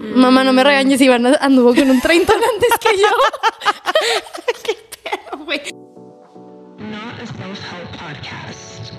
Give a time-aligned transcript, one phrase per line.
[0.00, 3.08] Mamá, no me regañes, Ivana anduvo con un 30 antes que yo.
[4.64, 5.60] ¿Qué pedo, güey?
[6.78, 8.92] Not a self-help podcast.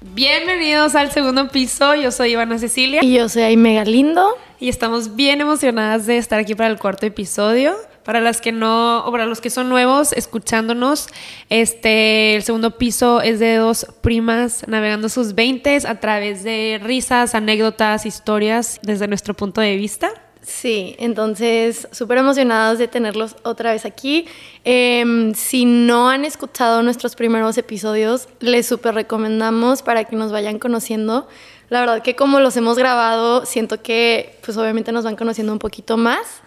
[0.00, 1.94] Bienvenidos al segundo piso.
[1.94, 4.36] Yo soy Ivana Cecilia Y yo soy Aime Galindo.
[4.58, 7.76] y estamos bien emocionadas de estar aquí para el cuarto episodio.
[8.08, 11.08] Para las que no, o para los que son nuevos escuchándonos,
[11.50, 17.34] este, el segundo piso es de dos primas navegando sus veintes a través de risas,
[17.34, 20.10] anécdotas, historias desde nuestro punto de vista.
[20.40, 24.24] Sí, entonces súper emocionados de tenerlos otra vez aquí.
[24.64, 30.58] Em, si no han escuchado nuestros primeros episodios, les súper recomendamos para que nos vayan
[30.58, 31.28] conociendo.
[31.68, 35.58] La verdad que como los hemos grabado, siento que pues obviamente nos van conociendo un
[35.58, 36.40] poquito más.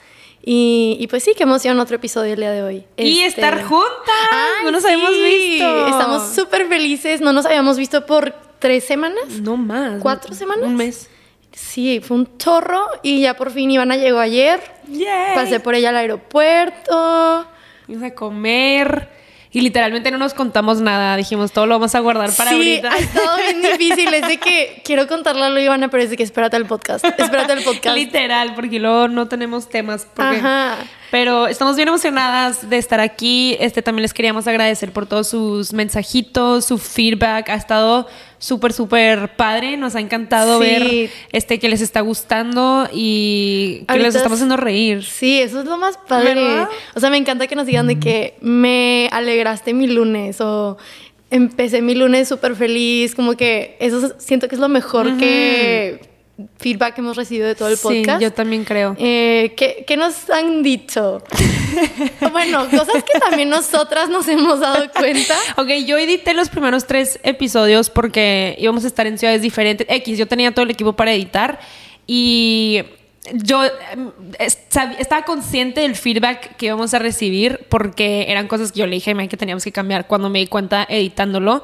[0.43, 2.83] Y, y pues sí, qué emoción otro episodio el día de hoy.
[2.97, 4.29] Y Este- estar juntas.
[4.31, 5.87] Ay, no nos sí, habíamos visto.
[5.87, 7.21] Estamos súper felices.
[7.21, 9.23] No nos habíamos visto por tres semanas.
[9.41, 10.01] No más.
[10.01, 10.65] ¿Cuatro semanas?
[10.65, 11.09] Un mes.
[11.51, 14.61] Sí, fue un chorro y ya por fin Ivana llegó ayer.
[14.87, 15.35] Yay.
[15.35, 17.45] Pasé por ella al aeropuerto.
[17.85, 19.09] Fuimos a comer.
[19.53, 21.17] Y literalmente no nos contamos nada.
[21.17, 22.91] Dijimos, todo lo vamos a guardar para sí, ahorita.
[22.93, 24.13] ha estado bien difícil.
[24.13, 27.03] Es de que quiero contarle a lo Ivana, pero es de que espérate el podcast.
[27.03, 27.97] Espérate el podcast.
[27.97, 30.07] Literal, porque luego no tenemos temas.
[30.15, 30.77] porque- Ajá.
[31.11, 33.57] Pero estamos bien emocionadas de estar aquí.
[33.59, 37.49] Este también les queríamos agradecer por todos sus mensajitos, su feedback.
[37.49, 38.07] Ha estado
[38.41, 39.77] súper, súper padre.
[39.77, 40.67] Nos ha encantado Sí.
[40.67, 45.03] ver este que les está gustando y que Ahorita les estamos es- haciendo reír.
[45.05, 46.35] Sí, eso es lo más padre.
[46.35, 46.67] ¿Verdad?
[46.95, 50.77] O sea, me encanta que nos digan de que me alegraste mi lunes o
[51.29, 53.15] empecé mi lunes súper feliz.
[53.15, 56.01] Como que eso es- siento que es lo mejor que
[56.57, 58.21] feedback que hemos recibido de todo el Sí, podcast.
[58.21, 58.95] yo también creo.
[58.97, 61.21] Eh, ¿qué, qué nos han dicho?
[62.31, 65.35] bueno, cosas que también nosotras nos hemos dado cuenta.
[65.57, 69.85] Ok, yo edité los primeros tres episodios porque íbamos a estar en ciudades diferentes.
[69.89, 71.59] X, yo tenía todo el equipo para editar
[72.07, 72.83] y
[73.33, 73.61] yo
[74.69, 78.95] sab- estaba consciente del feedback que íbamos a recibir porque eran cosas que yo le
[78.95, 81.63] dije a Mike que teníamos que cambiar cuando me di cuenta editándolo.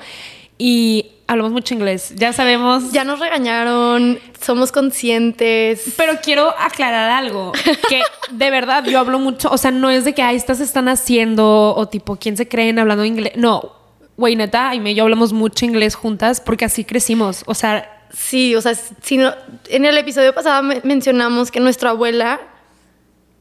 [0.59, 2.92] Y hablamos mucho inglés, ya sabemos.
[2.92, 5.94] Ya nos regañaron, somos conscientes.
[5.98, 7.52] Pero quiero aclarar algo,
[7.90, 8.02] que
[8.32, 11.76] de verdad yo hablo mucho, o sea, no es de que, ay, estas están haciendo,
[11.76, 13.34] o tipo, ¿quién se creen hablando inglés?
[13.36, 13.74] No,
[14.16, 18.62] güey, neta, y yo hablamos mucho inglés juntas porque así crecimos, o sea, Sí, o
[18.62, 18.74] sea,
[19.04, 19.34] si no,
[19.68, 22.40] en el episodio pasado me- mencionamos que nuestra abuela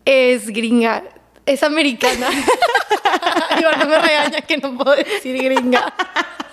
[0.05, 1.05] es gringa,
[1.47, 2.27] es americana.
[3.61, 5.95] Iván no me regaña que no puedo decir gringa.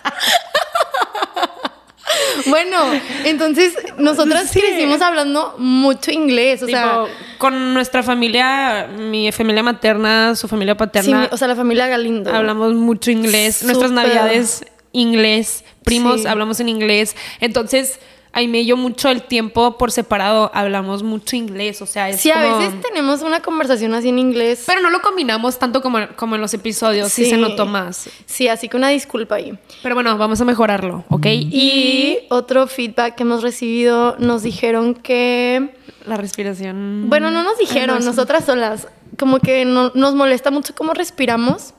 [2.47, 2.78] bueno,
[3.25, 4.59] entonces nosotras Sí.
[4.59, 7.06] crecimos hablando mucho inglés, o sea,
[7.38, 12.34] con nuestra familia, mi familia materna, su familia sí, paterna, o sea, la familia Galindo.
[12.34, 16.28] hablamos mucho inglés, nuestras navidades, inglés, primos, Sí.
[16.28, 18.00] hablamos en inglés, entonces...
[18.36, 22.32] Aime y yo mucho el tiempo por separado hablamos mucho inglés, o sea, es Sí,
[22.32, 24.64] a veces tenemos una conversación así en inglés.
[24.66, 27.26] Pero no lo combinamos tanto como, como en los episodios, sí.
[27.26, 27.30] Sí.
[27.30, 28.10] se notó más.
[28.26, 29.58] Sí, así que una disculpa ahí.
[29.84, 31.28] Pero bueno, vamos a mejorarlo, ¿ok?
[31.28, 35.76] Y otro feedback que hemos recibido, nos dijeron que...
[36.06, 37.06] la respiración.
[37.10, 38.88] Bueno, no nos dijeron, nosotras solas.
[39.20, 41.76] Como que no- nos molesta mucho cómo respiramos.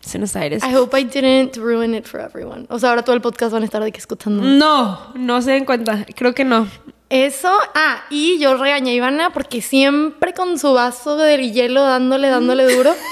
[0.00, 0.62] Se nos aires.
[0.62, 2.66] I hope I didn't ruin it for everyone.
[2.68, 4.42] O sea, ahora todo el podcast van a estar de que escuchando.
[4.42, 6.06] No, no se den cuenta.
[6.14, 6.68] Creo que no.
[7.10, 12.28] Eso, ah, y yo regañé a Ivana porque siempre con su vaso de hielo dándole,
[12.28, 12.94] dándole duro.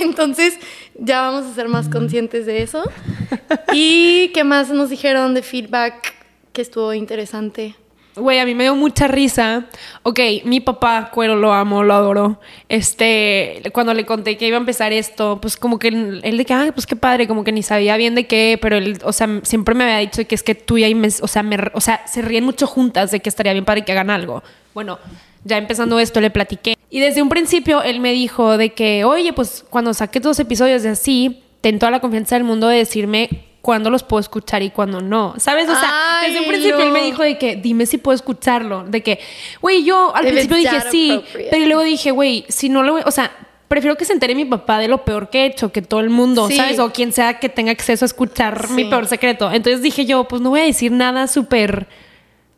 [0.00, 0.58] Entonces,
[0.94, 2.84] ya vamos a ser más conscientes de eso.
[3.72, 6.14] ¿Y qué más nos dijeron de feedback
[6.52, 7.74] que estuvo interesante?
[8.16, 9.66] Güey, a mí me dio mucha risa.
[10.02, 12.40] Ok, mi papá, cuero, lo amo, lo adoro.
[12.68, 16.52] Este, cuando le conté que iba a empezar esto, pues como que él de que,
[16.52, 19.40] ay, pues qué padre, como que ni sabía bien de qué, pero él, o sea,
[19.44, 21.80] siempre me había dicho que es que tú y ahí, me, o sea, me, o
[21.80, 24.42] sea, se ríen mucho juntas de que estaría bien padre que hagan algo.
[24.74, 24.98] Bueno,
[25.44, 26.76] ya empezando esto, le platiqué.
[26.90, 30.82] Y desde un principio él me dijo de que, oye, pues cuando saques dos episodios
[30.82, 34.70] de así, ten toda la confianza del mundo de decirme cuándo los puedo escuchar y
[34.70, 35.34] cuándo no.
[35.38, 35.68] ¿Sabes?
[35.68, 38.84] O sea, Ay, desde un principio él me dijo de que dime si puedo escucharlo.
[38.84, 39.18] De que,
[39.60, 41.20] güey, yo al If principio dije sí,
[41.50, 43.30] pero luego dije, güey, si no lo voy, o sea,
[43.68, 46.10] prefiero que se entere mi papá de lo peor que he hecho, que todo el
[46.10, 46.56] mundo, Sí.
[46.56, 46.78] ¿sabes?
[46.78, 49.50] O quien sea que tenga acceso a escuchar mi peor secreto.
[49.52, 51.86] Entonces dije yo, pues no voy a decir nada súper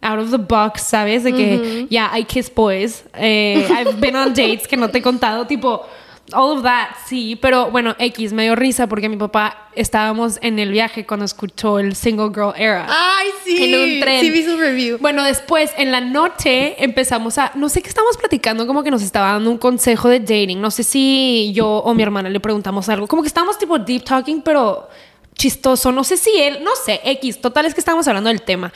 [0.01, 1.23] out of the box, ¿sabes?
[1.23, 3.05] De que, ya, I kiss boys.
[3.15, 5.87] Eh, I've been on dates que no te he contado, tipo,
[6.35, 7.37] all of that, sí.
[7.41, 11.79] Pero bueno, X, me dio risa porque mi papá estábamos en el viaje cuando escuchó
[11.79, 12.87] el Single Girl Era.
[12.89, 13.65] Ay, sí.
[13.73, 14.21] En un tren.
[14.21, 14.99] Sí, vi su review.
[14.99, 19.03] Bueno, después en la noche empezamos a, no sé qué estábamos platicando, como que nos
[19.03, 20.61] estaba dando un consejo de dating.
[20.61, 23.07] No sé si yo o mi hermana le preguntamos algo.
[23.07, 24.89] Como que estábamos tipo deep talking, pero
[25.35, 25.93] chistoso.
[25.93, 28.73] No sé si él, no sé, X, total es que estamos hablando del tema.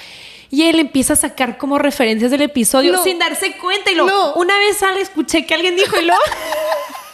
[0.48, 3.02] Y él empieza a sacar como referencias del episodio No.
[3.02, 3.90] sin darse cuenta.
[3.90, 4.34] Y lo, No.
[4.34, 6.14] una vez sale, escuché que alguien dijo y lo.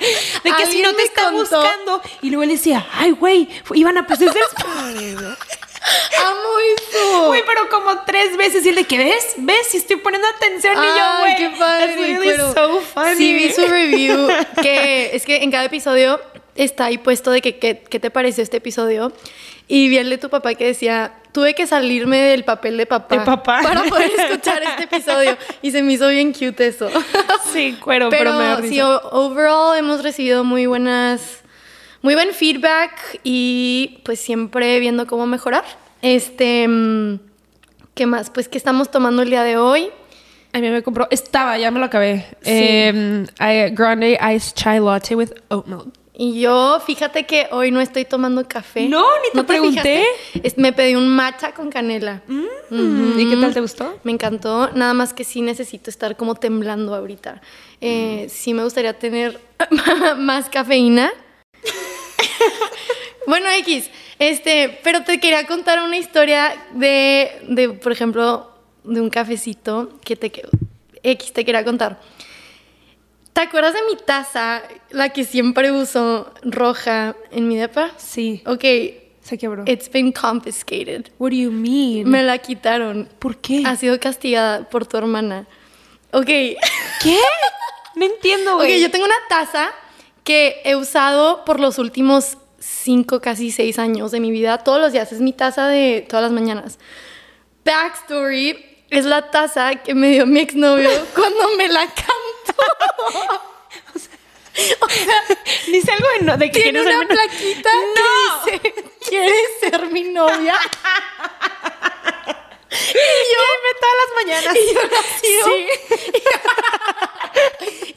[0.44, 1.40] De que si no te está contó.
[1.40, 2.02] buscando.
[2.22, 4.20] Y luego él decía, ay, güey, iban a pues
[6.20, 7.26] Amo eso.
[7.28, 8.64] Güey, pero como tres veces.
[8.64, 9.34] Y él de que, ¿ves?
[9.38, 9.68] ¿Ves?
[9.68, 10.74] Si estoy poniendo atención.
[10.74, 11.36] y yo, güey.
[11.36, 11.96] qué padre.
[11.96, 13.16] really so funny.
[13.16, 14.28] Sí, vi su review.
[14.62, 16.20] Que es que en cada episodio
[16.54, 19.12] está ahí puesto de que qué te pareció este episodio.
[19.72, 23.18] Y vi el de tu papá que decía, tuve que salirme del papel de papá,
[23.18, 23.60] De papá.
[23.62, 25.36] para poder escuchar este episodio.
[25.62, 26.90] Y se me hizo bien cute eso.
[27.52, 31.38] Sí, cuero, pero, Pero, sí, overall hemos recibido muy buenas,
[32.02, 35.64] muy buen feedback y pues siempre viendo cómo mejorar.
[36.02, 37.20] Este, mm,
[37.94, 38.30] ¿qué más?
[38.30, 39.90] Pues que estamos tomando el día de hoy.
[40.52, 42.26] A mí me compró, estaba, ya me lo acabé.
[42.42, 42.50] Sí.
[42.52, 45.88] Em, I- grande Ice Chai Latte with oat milk.
[46.22, 48.86] Y yo, fíjate que hoy no estoy tomando café.
[48.86, 50.04] No, ni te pregunté.
[50.04, 50.46] fijaste?
[50.46, 52.20] Es- me pedí un matcha con canela.
[52.28, 53.98] Mm, ¿Y qué tal te gustó?
[54.04, 57.40] Me encantó, nada más que sí necesito estar como temblando ahorita.
[57.80, 59.40] Eh, Sí me gustaría tener
[60.18, 61.10] más cafeína.
[63.26, 63.88] bueno, X,
[64.18, 68.50] este, pero te quería contar una historia de, de, por ejemplo,
[68.84, 70.46] de un cafecito que te que-
[71.02, 71.98] X te quería contar.
[73.40, 74.60] ¿Te acuerdas de mi taza,
[74.90, 77.90] la que siempre uso roja en mi depa?
[77.96, 78.42] Sí.
[78.44, 78.62] Ok,
[79.22, 79.64] Se quebró.
[79.66, 81.08] it's been confiscated.
[81.18, 82.06] What do you mean?
[82.06, 83.08] Me la quitaron.
[83.18, 83.62] ¿Por qué?
[83.64, 85.46] Ha sido castigada por tu hermana.
[86.12, 86.26] Ok.
[86.26, 87.18] ¿Qué?
[87.94, 88.78] No entiendo, ok, güey.
[88.82, 89.70] yo tengo una taza
[90.22, 94.58] que he usado por los últimos cinco, casi seis años de mi vida.
[94.58, 95.12] Todos los días.
[95.12, 96.78] Es mi taza de todas las mañanas.
[97.64, 98.66] Backstory.
[98.90, 102.19] Es la taza que me dio mi exnovio cuando me la cantó.
[104.80, 105.22] O sea,
[105.66, 108.44] Dice algo de, no, de que tiene una ser mi- plaquita No.
[108.44, 108.74] que dice,
[109.08, 110.54] ¿quieres ser mi novia?
[112.70, 112.94] y
[113.32, 113.40] yo,
[113.80, 114.56] todas las mañanas.
[114.56, 115.46] Y yo la sigo.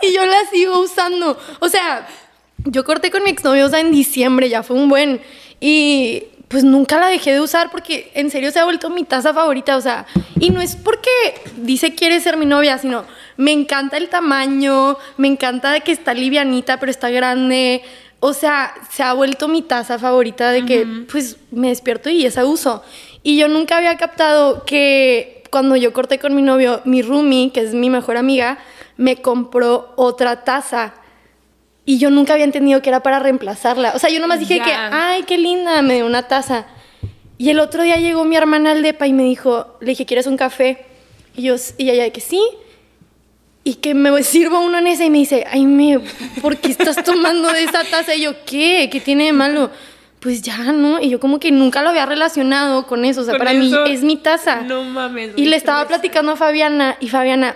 [0.02, 1.40] y yo la sigo usando.
[1.60, 2.08] O sea,
[2.58, 5.22] yo corté con mi exnovio o sea, en diciembre, ya fue un buen.
[5.60, 9.34] Y pues nunca la dejé de usar porque en serio se ha vuelto mi taza
[9.34, 9.78] favorita.
[9.78, 10.06] O sea,
[10.40, 11.10] y no es porque
[11.58, 13.06] dice quiere ser mi novia, sino
[13.38, 17.82] me encanta el tamaño, me encanta que está livianita, pero está grande.
[18.20, 22.46] O sea, se ha vuelto mi taza favorita de que pues me despierto y esa
[22.46, 22.84] uso.
[23.22, 27.62] Y yo nunca había captado que cuando yo corté con mi novio, mi roomie, que
[27.62, 28.60] es mi mejor amiga,
[28.98, 30.94] me compró otra taza.
[31.86, 33.92] Y yo nunca había entendido que era para reemplazarla.
[33.94, 36.66] O sea, yo nomás dije que, ay, qué linda, me dio una taza.
[37.38, 40.28] Y el otro día llegó mi hermana al depa y me dijo, le dije, ¿quieres
[40.28, 40.86] un café?
[41.36, 42.42] Y yo, y ella de que sí.
[43.66, 46.00] Y que me sirvo uno en esa y me dice, ay, me,
[46.42, 48.14] ¿por qué estás tomando de esa taza?
[48.14, 48.90] Y yo, ¿qué?
[48.92, 49.72] ¿Qué tiene de malo?
[50.20, 51.02] Pues ya, ¿no?
[51.02, 53.22] Y yo como que nunca lo había relacionado con eso.
[53.22, 54.62] O sea, para mí es mi taza.
[54.62, 55.32] No mames.
[55.38, 57.56] Y le estaba platicando a Fabiana y Fabiana,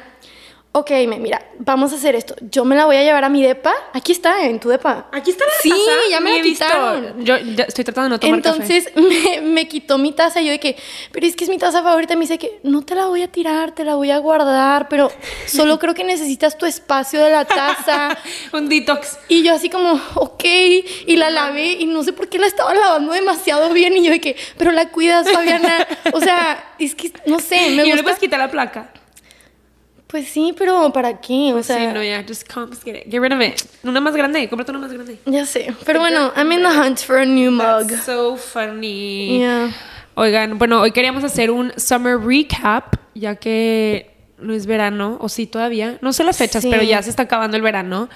[0.80, 2.36] ok, me mira, vamos a hacer esto.
[2.42, 3.74] Yo me la voy a llevar a mi depa.
[3.94, 5.08] Aquí está, en tu depa.
[5.12, 5.82] Aquí está la Sí, taza.
[6.10, 6.66] ya me la he visto.
[6.66, 7.26] quitaron.
[7.26, 8.78] Yo ya estoy tratando de no tomar café.
[8.78, 10.76] Entonces me, me quitó mi taza y yo de que,
[11.12, 12.16] pero es que es mi taza favorita.
[12.16, 15.12] Me dice que no te la voy a tirar, te la voy a guardar, pero
[15.48, 18.18] solo creo que necesitas tu espacio de la taza.
[18.54, 19.18] Un detox.
[19.28, 22.74] Y yo así como, ok, y la lavé y no sé por qué la estaba
[22.74, 25.86] lavando demasiado bien y yo de que, pero la cuidas, Fabiana.
[26.14, 28.04] O sea, es que, no sé, me y no le gusta.
[28.04, 28.92] puedes quitar la placa.
[30.08, 31.54] Pues sí, pero ¿para qué?
[31.54, 33.12] O sea, sí, no, ya, just confiscate it.
[33.12, 33.62] Get rid of it.
[33.84, 35.20] Una más grande, cómprate una más grande.
[35.26, 35.74] ya sé.
[35.86, 37.88] Pero bueno, I'm in the hunt for a new mug.
[37.90, 39.40] That's so funny.
[39.40, 39.72] Yeah.
[40.16, 45.46] Oigan, bueno, hoy queríamos hacer un summer recap, ya que no es verano, o sí
[45.46, 46.70] todavía, no sé las fechas, Sí.
[46.72, 48.08] pero ya se está acabando el verano.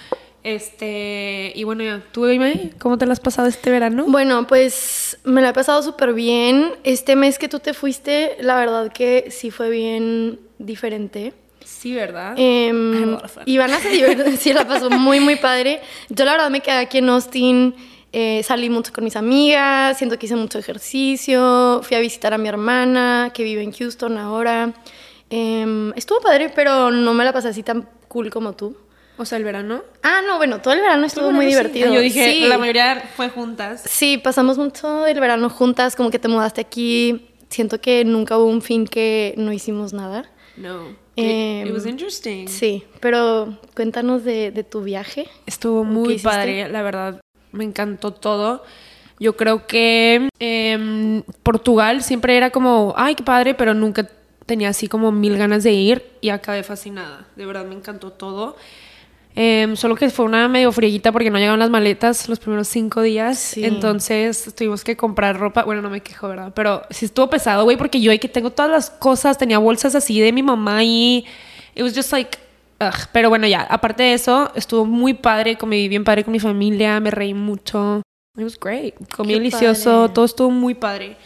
[0.43, 4.05] Este, y bueno, ya, tú dime, ¿cómo te la has pasado este verano?
[4.07, 6.71] Bueno, pues me la he pasado súper bien.
[6.83, 11.33] Este mes que tú te fuiste, la verdad que sí fue bien diferente.
[11.65, 12.33] Sí, ¿verdad?
[12.37, 13.43] Em, I had a lot of fun.
[13.45, 15.81] y van a se divertir, sí, la pasó muy, muy padre.
[16.09, 17.75] Yo la verdad me quedé aquí en Austin,
[18.13, 22.37] eh, salí mucho con mis amigas, siento que hice mucho ejercicio, fui a visitar a
[22.37, 24.73] mi hermana que vive en Houston ahora.
[25.29, 28.75] Em, estuvo padre, pero no me la pasé así tan cool como tú.
[29.17, 29.83] O sea, el verano.
[30.03, 31.73] Ah, no, bueno, todo el verano estuvo el muy verano, sí.
[31.73, 31.93] divertido.
[31.93, 32.39] Yo dije, Sí.
[32.47, 33.83] la mayoría fue juntas.
[33.85, 37.27] Sí, pasamos mucho el verano juntas, como que te mudaste aquí.
[37.49, 40.29] Siento que nunca hubo un fin que no hicimos nada.
[40.57, 40.95] No.
[41.15, 42.47] Em, it, it was interesting.
[42.47, 45.27] Sí, pero cuéntanos de, de tu viaje.
[45.45, 47.21] Estuvo ¿Qué muy padre, la verdad.
[47.51, 48.63] Me encantó todo.
[49.19, 54.09] Yo creo que em, Portugal siempre era como, ay, qué padre, pero nunca
[54.45, 57.27] tenía así como mil ganas de ir y acabé fascinada.
[57.35, 58.55] De verdad me encantó todo.
[59.33, 63.01] Em, solo que fue una medio frieguita porque no llegaron las maletas los primeros cinco
[63.01, 63.39] días.
[63.39, 63.63] Sí.
[63.63, 65.63] Entonces tuvimos que comprar ropa.
[65.63, 66.51] Bueno, no me quejo, ¿verdad?
[66.53, 69.95] Pero sí estuvo pesado, güey, porque yo ahí que tengo todas las cosas, tenía bolsas
[69.95, 71.25] así de mi mamá y
[71.75, 72.37] it was just like.
[72.81, 73.07] ugh.
[73.13, 76.99] Pero bueno, ya, aparte de eso, estuvo muy padre, conviví bien padre con mi familia,
[76.99, 78.01] me reí mucho.
[78.37, 78.95] It was great.
[79.15, 80.13] Comí Qué delicioso, padre.
[80.13, 81.17] todo estuvo muy padre.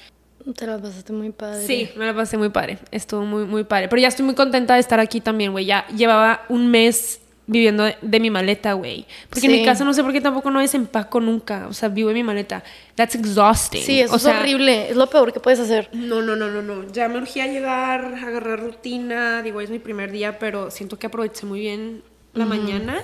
[0.55, 1.65] Te la pasaste muy padre.
[1.65, 2.77] Sí, me la pasé muy padre.
[2.91, 3.87] Estuvo muy, muy padre.
[3.87, 5.65] Pero ya estoy muy contenta de estar aquí también, güey.
[5.65, 9.05] Ya llevaba un mes viviendo de, de mi maleta, güey.
[9.29, 9.59] Porque en Sí.
[9.59, 11.67] mi casa no sé por qué tampoco no desempaco nunca.
[11.69, 12.63] O sea, vivo en mi maleta.
[12.95, 13.83] That's exhausting.
[13.83, 14.89] Sí, eso o es sea, horrible.
[14.89, 15.89] Es lo peor que puedes hacer.
[15.93, 16.91] No, no, no, no, no.
[16.91, 19.41] Ya me urgía llegar, agarrar rutina.
[19.43, 22.01] Digo, es mi primer día, pero siento que aproveché muy bien
[22.33, 23.01] la mañana.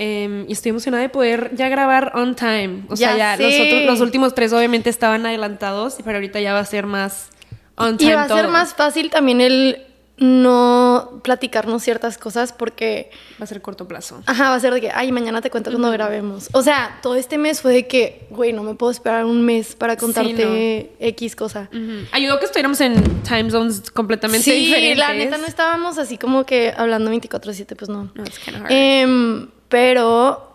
[0.00, 2.82] Em, y estoy emocionada de poder ya grabar on time.
[2.88, 6.52] O sea, Ya ya los, otros- los últimos tres obviamente estaban adelantados, pero ahorita ya
[6.52, 7.30] va a ser más
[7.76, 8.50] on time Y va a ser todo.
[8.52, 9.84] más fácil también el
[10.18, 13.10] no platicarnos ciertas cosas porque,
[13.40, 14.22] Va a ser corto plazo.
[14.26, 16.48] ajá, va a ser de que, ay, mañana te cuento cuando grabemos.
[16.52, 19.74] O sea, todo este mes fue de que, güey, no me puedo esperar un mes
[19.76, 21.68] para contarte X cosa.
[21.72, 22.06] Ujú.
[22.12, 24.98] Ayudó que estuviéramos en time zones completamente Sí, diferentes.
[24.98, 28.10] la neta no estábamos así como que hablando 24/7, pues no.
[28.14, 28.66] No, it's hard.
[28.70, 30.52] Em, pero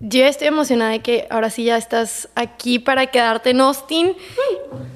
[0.00, 4.12] yo estoy emocionada de que ahora sí ya estás aquí para quedarte en Austin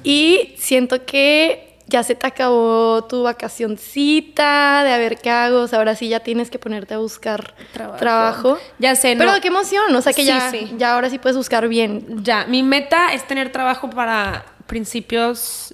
[0.03, 5.67] y siento que ya se te acabó tu vacacioncita de a ver qué hago, o
[5.67, 7.97] sea, ahora sí ya tienes que ponerte a buscar Trabajo.
[7.99, 8.57] trabajo.
[8.77, 9.41] Ya sé, Pero no.
[9.41, 10.71] qué emoción, o sea que Sí, ya, sí.
[10.77, 12.23] ya ahora sí puedes buscar bien.
[12.23, 15.73] Ya, mi meta es tener trabajo para principios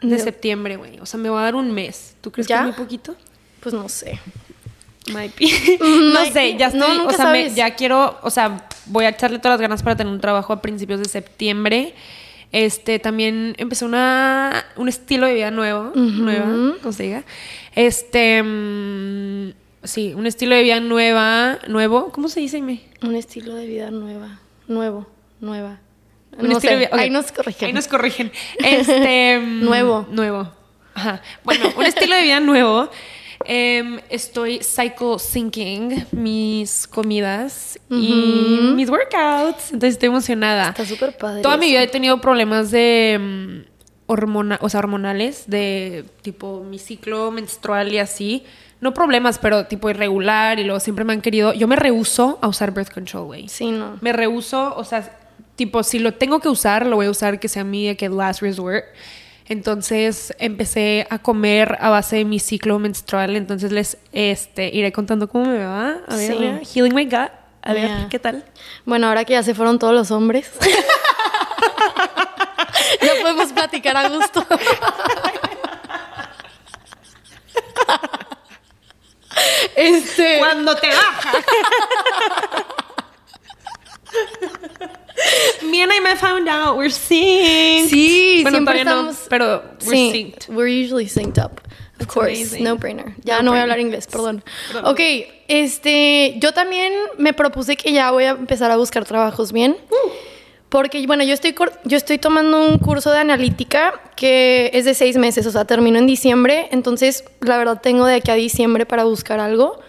[0.00, 0.22] de No.
[0.22, 1.00] septiembre, güey.
[1.00, 2.14] O sea, me va a dar un mes.
[2.20, 2.62] ¿Tú crees ¿Ya?
[2.62, 3.16] que es muy poquito?
[3.60, 4.20] Pues no sé.
[5.12, 5.78] Might be.
[5.80, 9.08] no Might sé, ya estoy, No, o sea, me- ya quiero, o sea, voy a
[9.08, 11.94] echarle todas las ganas para tener un trabajo a principios de septiembre.
[12.52, 16.46] Este, también empecé una, un estilo de vida nuevo, nueva,
[16.80, 17.24] como se diga.
[17.74, 19.52] Este, mm,
[19.84, 22.62] sí, un estilo de vida nueva, nuevo, ¿cómo se dice?
[22.62, 22.80] Me?
[23.02, 25.06] Un estilo de vida nueva, nuevo,
[25.40, 25.80] nueva.
[26.38, 26.98] Un no estilo sé, de vida- ok.
[27.00, 27.66] ahí nos corrigen.
[27.66, 28.32] Ahí nos corrigen.
[28.64, 30.06] Este, mm, Nuevo.
[30.10, 30.50] Nuevo.
[30.94, 31.20] Ajá.
[31.44, 32.90] Bueno, un estilo de vida nuevo.
[33.44, 39.72] Em, estoy cycle syncing mis comidas y mis workouts.
[39.72, 40.70] Entonces estoy emocionada.
[40.70, 43.68] Está súper padre Toda mi vida he tenido problemas de mm,
[44.06, 48.44] hormona, o sea, hormonales, de tipo mi ciclo menstrual y así.
[48.80, 51.52] No problemas, pero tipo irregular y luego siempre me han querido.
[51.52, 53.48] Yo me rehuso a usar birth control, güey.
[53.48, 53.98] Sí, no.
[54.00, 55.18] Me rehuso, o sea,
[55.56, 58.40] tipo, si lo tengo que usar, lo voy a usar que sea mi que last
[58.40, 58.84] resort.
[59.48, 63.36] Entonces empecé a comer a base de mi ciclo menstrual.
[63.36, 65.96] Entonces les este, iré contando cómo me va.
[66.06, 66.74] A ver, Sí.
[66.74, 67.30] healing my gut.
[67.62, 68.06] A ver, Yeah.
[68.10, 68.44] ¿qué tal?
[68.84, 70.50] Bueno, ahora que ya se fueron todos los hombres,
[73.02, 74.44] ya podemos platicar a gusto.
[79.76, 80.38] Este.
[80.38, 81.32] Cuando te baja.
[85.70, 87.90] Me and I me found out we're synced.
[87.90, 89.26] Sí, bueno, siempre todavía no, estamos.
[89.28, 90.48] pero we're sí, synced.
[90.48, 91.60] we're usually synced up.
[92.00, 92.62] Of That's course, amazing.
[92.64, 93.14] no brainer.
[93.24, 94.44] Ya No no, voy a hablar inglés, perdón.
[94.72, 94.92] Perdón.
[94.92, 95.00] Ok,
[95.48, 99.76] este, yo también me propuse que ya voy a empezar a buscar trabajos bien.
[100.68, 105.16] Porque, bueno, yo estoy, yo estoy tomando un curso de analítica que es de seis
[105.16, 106.68] meses, o sea, termino en diciembre.
[106.72, 109.80] Entonces, la verdad, tengo de aquí a diciembre para buscar algo.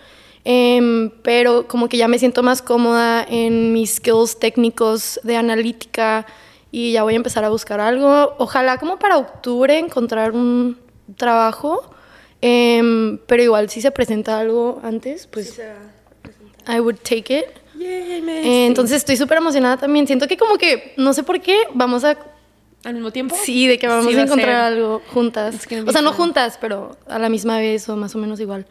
[0.52, 6.26] Em, pero como que ya me siento más cómoda en mis skills técnicos de analítica
[6.72, 8.34] y ya voy a empezar a buscar algo.
[8.40, 10.80] Ojalá como para octubre encontrar un
[11.18, 11.92] trabajo.
[12.42, 15.62] Em, pero igual si se presenta algo antes, pues
[16.68, 17.46] I would take it.
[17.78, 20.08] Yay, Eh, entonces estoy súper emocionada también.
[20.08, 22.18] Siento que como que, no sé por qué, vamos a...
[22.84, 23.36] al mismo tiempo.
[23.44, 24.74] Sí, de que vamos Sí, a a encontrar ser.
[24.74, 25.68] algo juntas.
[25.70, 28.40] Gonna be O sea, no juntas, pero a la misma vez o más o menos
[28.40, 28.66] igual.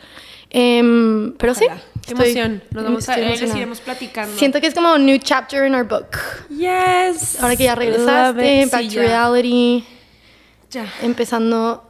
[0.50, 1.76] Em, pero Ojalá.
[1.76, 1.82] sí.
[2.06, 2.62] Qué estoy- emoción.
[2.70, 4.34] Nos vamos a les iremos platicando.
[4.38, 6.16] Siento que es como un new chapter in our book.
[6.48, 7.38] Yes.
[7.42, 9.02] Ahora que ya regresaste, back Sí, to ya.
[9.02, 9.84] reality,
[10.70, 10.86] Ya.
[11.02, 11.84] empezando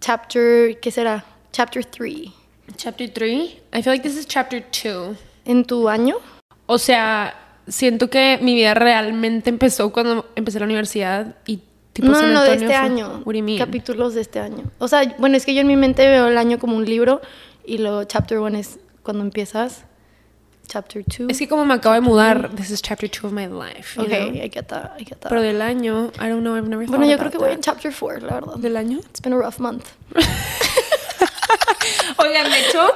[0.00, 1.24] chapter, ¿qué será?
[1.52, 2.30] Chapter 3.
[2.76, 3.56] Chapter 3.
[3.72, 5.16] I feel like this is chapter 2.
[5.46, 6.16] ¿En tu año?
[6.66, 7.34] O sea,
[7.72, 11.60] siento que mi vida realmente empezó cuando empecé la universidad y
[11.92, 13.22] tipo no, San no, de Antonio este fue- año.
[13.58, 14.64] Capítulos de este año.
[14.78, 17.20] O sea, bueno, es que yo en mi mente veo el año como un libro
[17.64, 19.84] y luego chapter 1 es cuando empiezas.
[20.68, 21.28] Chapter 2.
[21.28, 24.00] Es que como me acabo de mudar, this is chapter 2 of my life.
[24.00, 24.28] Ok, know?
[24.32, 25.28] I get that, I get that.
[25.28, 27.54] Pero del año, I don't know, I've never bueno, yo creo que voy that.
[27.56, 28.54] en chapter 4, la verdad.
[28.56, 28.98] ¿Del año?
[29.00, 29.84] It's been a rough month.
[32.18, 32.86] Oigan, de hecho,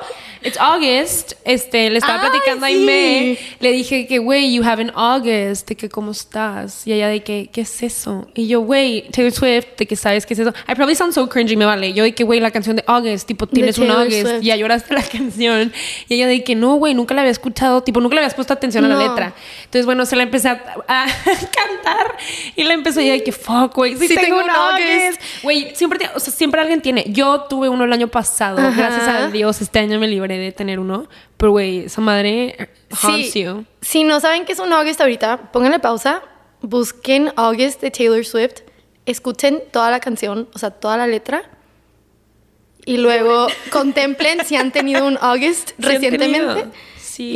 [0.42, 1.32] It's August.
[1.44, 2.74] Este, le estaba Ay, platicando a sí.
[2.76, 3.38] Aime.
[3.60, 5.68] Le dije que, güey, you have an August.
[5.68, 6.86] De que, ¿cómo estás?
[6.86, 8.28] Y ella de que, ¿qué es eso?
[8.34, 10.50] Y yo, güey, Taylor Swift, de que sabes qué es eso.
[10.68, 11.92] I probably sound so cringy, me vale.
[11.92, 14.22] Yo de que, güey, la canción de August, tipo, tienes un August.
[14.22, 14.42] Swift.
[14.42, 15.72] Y ya lloraste la canción.
[16.08, 17.82] Y ella de que, no, güey, nunca la había escuchado.
[17.82, 19.00] Tipo, nunca le habías puesto atención a la No.
[19.08, 19.32] letra.
[19.64, 22.16] Entonces, bueno, se la empecé a, a cantar.
[22.54, 25.20] Y la empezó ella de que, fuck, güey, sí, Sí tengo, tengo un un August.
[25.42, 27.04] Güey, siempre, te- o sea, siempre alguien tiene.
[27.08, 28.58] Yo tuve uno el año pasado.
[28.58, 28.70] Ajá.
[28.76, 31.08] Gracias a Dios, este año me libré de tener uno.
[31.36, 32.70] Pero, güey, esa madre
[33.02, 33.44] haunts Sí.
[33.44, 33.64] you.
[33.80, 36.22] Si no saben qué es un August ahorita, pónganle pausa,
[36.62, 38.60] busquen August de Taylor Swift,
[39.06, 41.42] escuchen toda la canción, o sea, toda la letra.
[42.84, 46.66] Y luego contemplen si han tenido un August Sí recientemente.
[46.98, 47.32] Sí.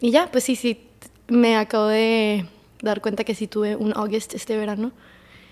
[0.00, 0.80] Y, y ya, pues sí, sí,
[1.28, 2.46] me acabo de
[2.82, 4.92] dar cuenta que sí tuve un August este verano.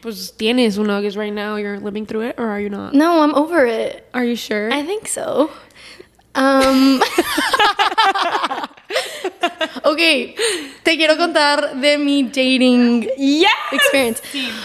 [0.03, 1.57] Pues tienes un August right now.
[1.57, 2.93] You're living through it, or are you not?
[2.93, 4.03] No, I'm over it.
[4.13, 4.69] Are you sure?
[4.73, 5.49] I think so.
[6.35, 6.99] Um,
[9.85, 9.99] ok,
[10.83, 13.47] te quiero contar de mi dating Yes.
[13.73, 14.23] experience.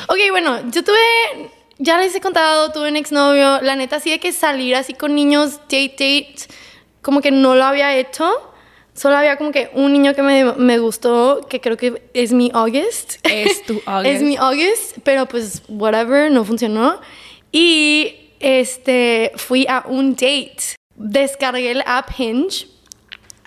[0.08, 3.60] Ok, bueno, yo tuve, ya les he contado, tuve un exnovio.
[3.62, 6.36] La neta, así de que salir así con niños, date, date,
[7.02, 8.30] como que no lo había hecho.
[8.94, 12.50] Solo había como que un niño que me, me gustó, que creo que es mi
[12.54, 13.18] August.
[13.24, 14.16] Es tu August.
[14.16, 17.00] es mi August, pero pues, whatever, no funcionó.
[17.52, 20.77] Y este, fui a un date.
[20.98, 22.68] Descargué el app Hinge.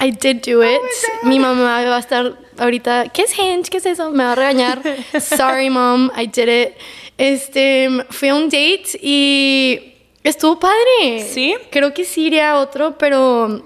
[0.03, 0.81] I did do it.
[1.25, 3.69] Mi mamá va a estar ahorita, ¿qué es Hinge?
[3.69, 4.11] ¿Qué es eso?
[4.11, 4.81] Me va a regañar.
[5.21, 6.75] Sorry, mom, I did it.
[7.19, 11.27] Este, fui a un date y estuvo padre.
[11.29, 11.55] ¿Sí?
[11.71, 13.63] Creo que sí iría a otro, pero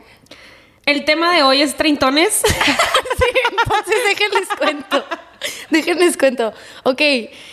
[0.87, 2.43] El tema de hoy es treintones.
[3.51, 5.05] entonces déjenles cuento.
[5.71, 6.53] Déjenles cuento.
[6.83, 7.01] Ok,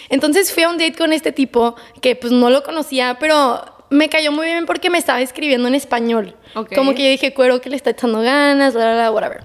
[0.09, 4.07] entonces fui a un date con este tipo que pues no lo conocía, pero me
[4.07, 6.35] cayó muy bien porque me estaba escribiendo en español.
[6.55, 6.73] Ok.
[6.73, 9.43] Como que yo dije, cuero que le está echando ganas, bla, bla, whatever.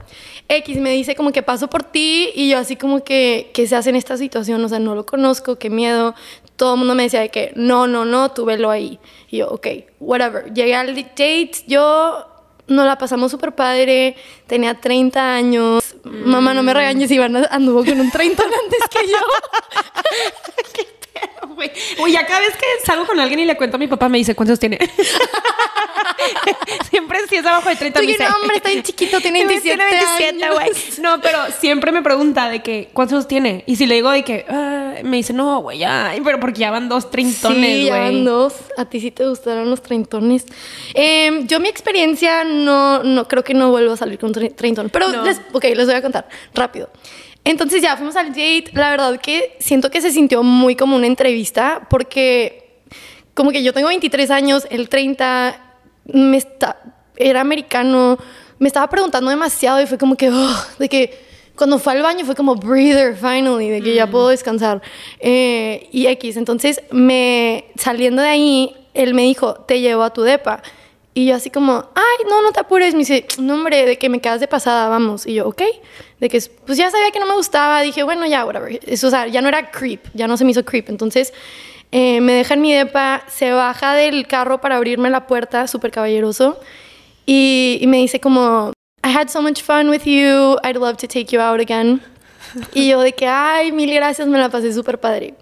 [0.49, 3.75] X me dice como que paso por ti y yo así como que, ¿qué se
[3.75, 4.65] hace en esta situación?
[4.65, 6.15] O sea, no lo conozco, qué miedo.
[6.55, 9.01] Todo el mundo me decía de que, no, no, no, tú velo ahí.
[9.29, 9.67] Y yo, ok,
[9.99, 10.55] whatever.
[10.55, 12.27] Llegué al date, yo
[12.69, 14.15] nos la pasamos súper padre,
[14.47, 15.97] tenía 30 años.
[16.05, 19.19] Mamá, no me regañes, Iván anduvo con un 30 antes que yo.
[21.57, 24.11] Güey, güey, ya cada vez que salgo con alguien y le cuento a mi papá,
[24.11, 24.79] me dice, ¿cuántos tiene?
[26.91, 29.85] siempre si es abajo de 30 Tú dice, no, hombre, está bien chiquito, tiene Tiene
[29.85, 30.71] 27, 27, güey.
[31.01, 33.65] No, pero siempre me pregunta de que, ¿cuántos tiene?
[33.67, 36.71] Y si le digo de que, ah, me dice, no, güey, ya, pero porque ya
[36.71, 38.25] van dos treintones, Sí, ya van güey.
[38.25, 38.55] dos.
[38.77, 40.47] A ti sí te gustaron los treintones.
[40.95, 44.55] Em, yo mi experiencia no, no creo que no vuelvo a salir con un tre-
[44.55, 44.91] treintón.
[44.91, 45.25] Pero, No.
[45.25, 46.91] les, ok, les voy a contar rápido.
[47.47, 48.71] Entonces ya fuimos al date.
[48.73, 52.83] La verdad que siento que se sintió muy como una entrevista porque
[53.35, 55.57] como que yo tengo 23 años, el 30
[56.07, 56.77] me está,
[57.15, 58.19] era americano,
[58.59, 62.25] me estaba preguntando demasiado y fue como que, oh, de que cuando fue al baño
[62.25, 64.83] fue como breather finally, de que ya puedo descansar.
[65.21, 70.23] Eh, y X, entonces me, saliendo de ahí, él me dijo, te llevo a tu
[70.23, 70.63] depa.
[71.17, 72.93] Y yo así como, ay, no, no te apures.
[72.93, 75.27] Me dice, no, hombre, de que me quedas de pasada, vamos.
[75.27, 75.63] Y yo, ok.
[76.21, 77.81] De que, pues ya sabía que no me gustaba.
[77.81, 78.79] Dije, bueno, ya, whatever.
[78.85, 80.91] Eso, o sea, ya no era creep, ya no se me hizo creep.
[80.91, 81.33] Entonces,
[81.91, 85.91] eh, me deja en mi depa, se baja del carro para abrirme la puerta, súper
[85.91, 86.61] caballeroso.
[87.25, 90.59] Y, y me dice como, I had so much fun with you.
[90.65, 92.03] I'd love to take you out again.
[92.75, 95.35] Y yo de que, ay, mil gracias, me la pasé súper padre.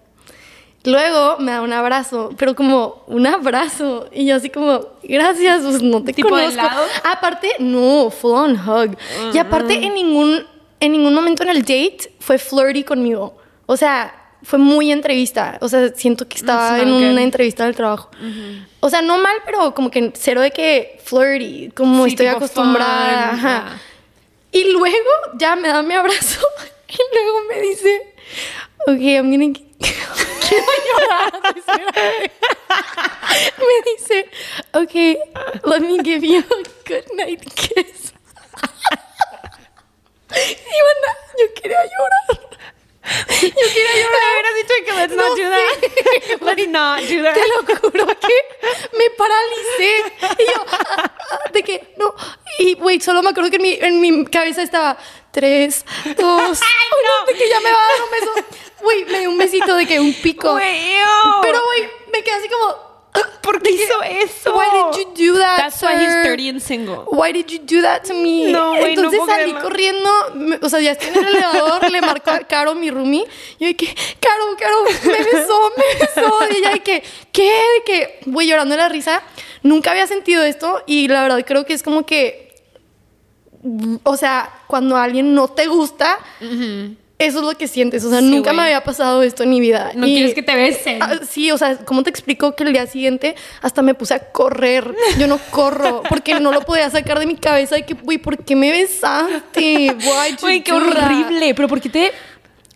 [0.84, 4.08] Luego me da un abrazo, pero como un abrazo.
[4.12, 6.60] Y yo así como, gracias, pues no te ¿Tipo conozco.
[7.04, 8.96] Aparte, no, full on hug.
[9.32, 10.44] Y aparte, en ningún,
[10.80, 13.36] en ningún momento en el date fue flirty conmigo.
[13.64, 15.56] O sea, fue muy entrevista.
[15.62, 17.10] O sea, siento que estaba en Smell good.
[17.12, 18.10] una entrevista del trabajo.
[18.80, 23.30] O sea, no mal, pero como que cero de que flirty, como Sí, estoy acostumbrada.
[23.30, 23.56] fun, ajá.
[23.56, 23.78] ajá.
[24.52, 26.40] Y luego ya me da mi abrazo
[26.88, 28.14] y luego me dice,
[28.86, 29.58] ok, I'm gonna...
[30.48, 31.32] Quiero llorar.
[33.58, 34.30] me dice,
[34.72, 34.94] ok,
[35.64, 38.12] let me give you a good night kiss.
[40.30, 42.44] y bueno, yo quería llorar.
[43.04, 44.20] Yo quería llorar.
[44.20, 45.74] Me hubieras dicho que let's not do that.
[46.40, 47.34] Let's not do that.
[47.34, 48.36] Te lo juro que
[48.96, 49.92] me paralicé.
[50.38, 50.58] Y yo,
[51.52, 52.14] de que, no.
[52.58, 54.96] Y, güey, solo me acuerdo que en mi, en mi cabeza estaba
[55.30, 55.84] tres,
[56.16, 56.60] dos,
[57.00, 58.32] uno, de que ya me va a dar un beso.
[58.84, 60.52] Güey, me dio un besito de que un pico.
[60.52, 60.94] Güey.
[61.42, 62.94] Pero, güey, me quedé así como.
[63.42, 64.54] ¿Por qué hizo eso?
[64.56, 66.24] Why did you do that, That's why he's sir?
[66.24, 67.04] 30 and single.
[67.12, 68.50] Why did you do that to me?
[68.50, 69.62] No, no Entonces puedo salí creerlo.
[69.62, 73.24] corriendo, me- o sea, ya estoy en el elevador, le marco a Caro, mi roomie,
[73.60, 77.44] y yo que, Caro, Caro, me besó, me besó, y ella de que, ¿qué?
[77.44, 79.22] De que, güey, llorando de la risa,
[79.62, 82.42] nunca había sentido esto, y la verdad creo que es como que
[84.02, 86.18] o sea, cuando alguien no te gusta,
[87.18, 88.04] eso es lo que sientes.
[88.04, 89.92] O sea, Sí, nunca me había pasado esto en mi vida.
[89.94, 91.02] No Y- quieres que te besen.
[91.02, 94.18] Ah, sí, o sea, ¿cómo te explico que el día siguiente hasta me puse a
[94.32, 94.94] correr?
[95.18, 98.38] Yo no corro porque no lo podía sacar de mi cabeza de que, güey, ¿por
[98.44, 99.94] qué me besaste?
[100.40, 101.54] Güey, qué horrible.
[101.54, 102.12] Pero ¿por qué te...?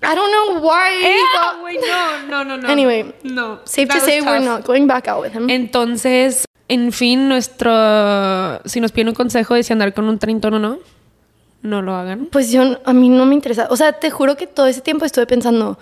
[0.01, 1.05] I don't know why.
[1.37, 2.69] Ah, güey, no, no, no, no.
[2.69, 3.61] Anyway, no.
[3.65, 5.51] Safe to say, we're not going back out with him.
[5.51, 8.61] Entonces, en fin, nuestro...
[8.65, 10.79] Si nos piden un consejo de si andar con un treintón o no,
[11.63, 12.27] no lo hagan.
[12.27, 13.69] Pues yo, a mí no me interesa.
[13.71, 15.79] O sea, te juro que todo ese tiempo estuve pensando,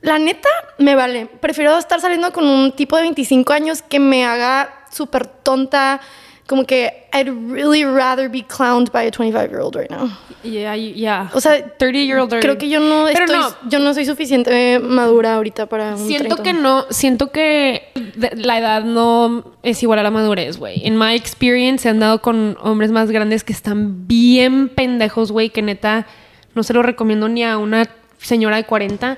[0.00, 1.26] la neta, me vale.
[1.40, 6.00] Prefiero estar saliendo con un tipo de 25 años que me haga súper tonta.
[6.46, 10.10] Como que I'd really rather be clowned by a 25 year old right now.
[10.42, 11.30] Yeah, yeah.
[11.32, 13.70] O sea, 30 year old creo que yo no Pero estoy, no.
[13.70, 18.58] yo no soy suficiente madura ahorita para un Siento que no, siento que de- la
[18.58, 20.86] edad no es igual a la madurez, güey.
[20.86, 25.62] En my experience he andado con hombres más grandes que están bien pendejos, güey, que
[25.62, 26.06] neta
[26.54, 29.16] no se lo recomiendo ni a una señora de 40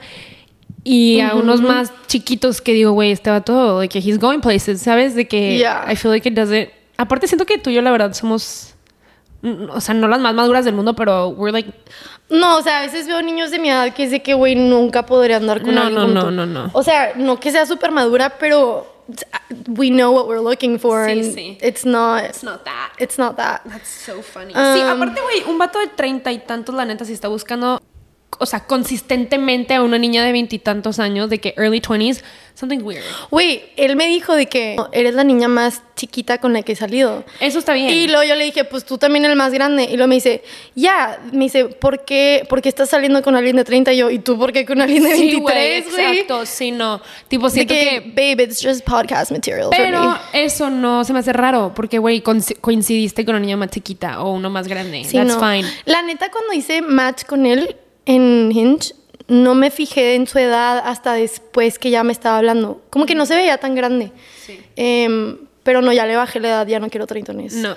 [0.85, 4.81] y a unos más chiquitos que digo, güey, este vato, de que he's going places,
[4.81, 5.17] ¿sabes?
[5.17, 5.87] De que Yeah.
[5.91, 6.69] I feel like it doesn't.
[6.97, 8.75] Aparte siento que tú y yo la verdad somos
[9.43, 11.73] mm, o sea, no las más maduras del mundo, pero we're like
[12.31, 15.05] No, o sea, a veces veo niños de mi edad que de que, güey, nunca
[15.07, 16.31] podré andar con No, alguien no, no, tú.
[16.31, 16.71] no, no.
[16.73, 18.93] O sea, no que sea súper madura, pero
[19.69, 21.59] we know what we're looking for Sí, and sí.
[21.63, 22.91] it's not it's not that.
[22.99, 23.63] it's not that.
[23.65, 24.53] That's so funny.
[24.53, 27.81] Um, sí, aparte, güey, un vato de treinta y tantos, la neta, si está buscando,
[28.39, 32.23] o sea, consistentemente a una niña de veintitantos años, de que early 20s,
[32.55, 33.03] something weird.
[33.31, 36.77] Güey, él me dijo de que eres la niña más chiquita con la que he
[36.77, 37.23] salido.
[37.41, 37.91] Eso está bien.
[37.91, 39.85] Y luego yo le dije, pues tú también el más grande.
[39.85, 40.43] Y luego me dice,
[40.75, 43.93] ya, me dice, ¿por qué, ¿por qué estás saliendo con alguien de 30?
[43.93, 47.01] Y yo, ¿y tú por qué con alguien de sí, güey, 23, exacto, sí, no.
[47.29, 47.81] Tipo, De siento que,
[48.15, 48.35] que...
[48.35, 50.01] babe, it's just podcast material for Pero
[50.33, 50.45] me.
[50.45, 54.23] eso no se me hace raro, porque, güey, coinc- coincidiste con una niña más chiquita
[54.23, 55.05] o uno más grande.
[55.05, 55.41] Sí, That's no.
[55.41, 55.69] fine.
[55.85, 58.95] La neta, cuando hice match con él en Hinge,
[59.29, 62.81] no me fijé en su edad hasta después que ya me estaba hablando.
[62.91, 64.13] Como que no se veía tan grande.
[64.45, 64.59] Sí.
[64.77, 67.55] Em, pero no, ya le bajé la edad, ya no quiero treintones.
[67.55, 67.77] No.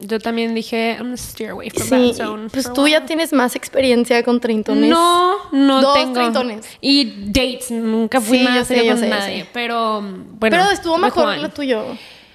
[0.00, 2.48] Yo también dije, I'm steer away from Sí, that zone.
[2.50, 4.88] pues tú ya tienes más experiencia con treintones.
[4.88, 6.14] No, no Dos tengo.
[6.14, 6.66] treintones.
[6.80, 9.46] Y dates, nunca fui Sí, seria yo con sé, nadie.
[9.52, 10.36] Pero bueno.
[10.40, 11.84] Pero estuvo mejor lo tuyo.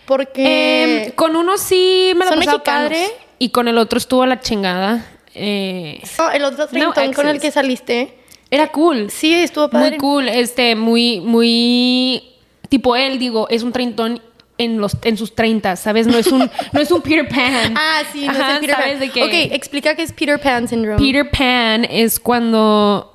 [0.06, 1.06] Porque...
[1.06, 3.08] Em, con uno sí me ¿Son pasaba padre.
[3.40, 5.04] Y con el otro estuvo a la chingada.
[5.40, 8.14] Eh, No, el otro treintón con el que saliste.
[8.50, 9.10] era cool.
[9.12, 9.92] Sí, estuvo padre.
[9.92, 10.28] Muy cool.
[10.30, 12.24] Este, muy, muy.
[12.70, 14.22] Tipo él, digo, es un treintón
[14.58, 16.08] en, los, en sus 30, ¿sabes?
[16.08, 16.40] No es un,
[16.74, 17.74] no es un Peter Pan.
[17.78, 18.92] Ah, sí, no es el Peter ¿sabes?
[18.94, 19.00] Pan.
[19.00, 20.98] De que Ok, explica qué es Peter Pan syndrome.
[20.98, 23.12] Peter Pan es cuando.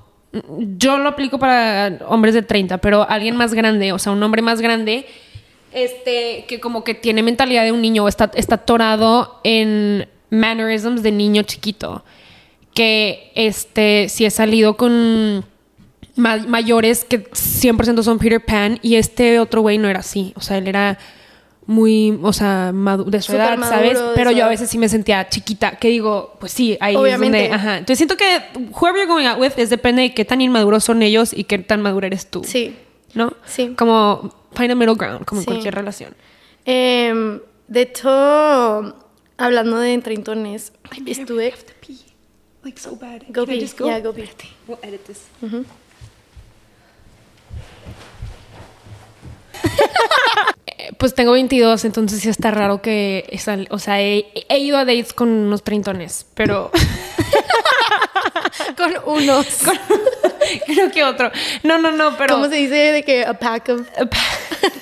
[0.78, 4.40] Yo lo aplico para hombres de 30, pero alguien más grande, o sea, un hombre
[4.40, 5.04] más grande,
[5.74, 11.02] este, que como que tiene mentalidad de un niño, o está, está atorado en mannerisms
[11.04, 12.04] de niño chiquito.
[12.74, 15.44] Que este, si he salido con
[16.16, 20.32] ma- mayores que 100% son Peter Pan, y este otro güey no era así.
[20.36, 20.98] O sea, él era
[21.66, 23.98] muy, o sea, de su Súper edad, maduro ¿sabes?
[24.14, 24.48] Pero yo a edad.
[24.50, 27.44] veces sí me sentía chiquita, que digo, pues sí, ahí Obviamente.
[27.44, 27.78] es donde, ajá.
[27.78, 28.24] Entonces siento que
[28.72, 31.58] whoever you're going out with es depende de qué tan inmaduros son ellos y qué
[31.58, 32.42] tan madura eres tú.
[32.44, 32.74] Sí.
[33.14, 33.34] ¿No?
[33.46, 33.74] Sí.
[33.76, 35.44] Como find a middle ground, como Sí.
[35.46, 36.16] en cualquier relación.
[36.64, 38.96] Em, de hecho,
[39.44, 40.72] hablando de treintones,
[41.06, 41.54] estuve...
[42.64, 43.22] Like so bad.
[43.28, 43.66] Go pee.
[43.66, 44.30] Yeah, go pee.
[44.68, 45.22] We'll edit this.
[50.66, 54.78] Eh, Pues tengo 22, entonces sí está raro que, sal- o sea, he, he ido
[54.78, 56.70] a dates con unos treintones, pero
[58.76, 59.46] Con unos.
[60.66, 61.30] creo que otro.
[61.62, 63.88] No, no, no, pero ¿Cómo se dice de que a pack of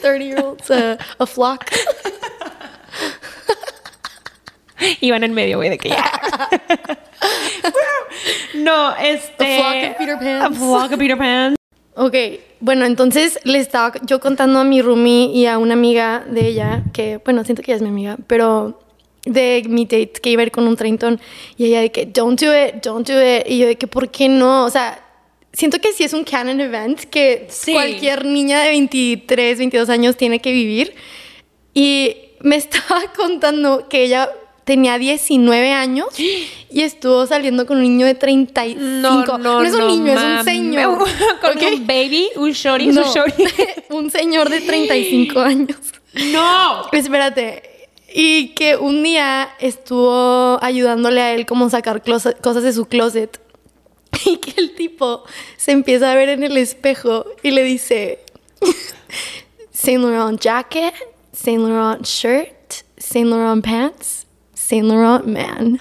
[0.03, 0.71] 30 year olds?
[0.71, 1.65] A, a flock.
[5.01, 6.05] iban en medio, güey, de que ya.
[8.55, 9.59] no, este.
[9.59, 10.45] A flock of Peter Pans.
[10.45, 11.57] A flock of Peter Pan.
[11.95, 12.15] Ok,
[12.61, 16.83] bueno, entonces le estaba yo contando a mi roomie y a una amiga de ella,
[16.93, 18.81] que, bueno, siento que ella es mi amiga, pero
[19.27, 21.21] de mi date que iba a ir con un treintón
[21.59, 23.43] y ella de que, don't do it, don't do it.
[23.47, 24.65] Y yo de que, ¿por qué no?
[24.65, 25.03] O sea,
[25.53, 27.73] siento que sí es un canon event que Sí.
[27.73, 30.95] cualquier niña de 23, 22 años tiene que vivir.
[31.75, 34.31] Y me estaba contando que ella
[34.71, 38.79] tenía 19 años y estuvo saliendo con un niño de 35.
[38.81, 40.99] No, no, no es un niño, es un señor.
[41.41, 43.45] Con un baby, un shorty, No, un shorty.
[43.91, 45.77] un señor de 35 años.
[46.33, 46.89] no.
[46.93, 47.89] Espérate.
[48.15, 53.41] Y que un día estuvo ayudándole a él como sacar cosas de su closet.
[54.25, 55.25] Y que el tipo
[55.57, 58.21] se empieza a ver en el espejo y le dice
[59.73, 60.95] Saint Laurent jacket,
[61.33, 64.27] Saint Laurent shirt, Saint Laurent pants,
[64.71, 65.81] Saint Laurent man.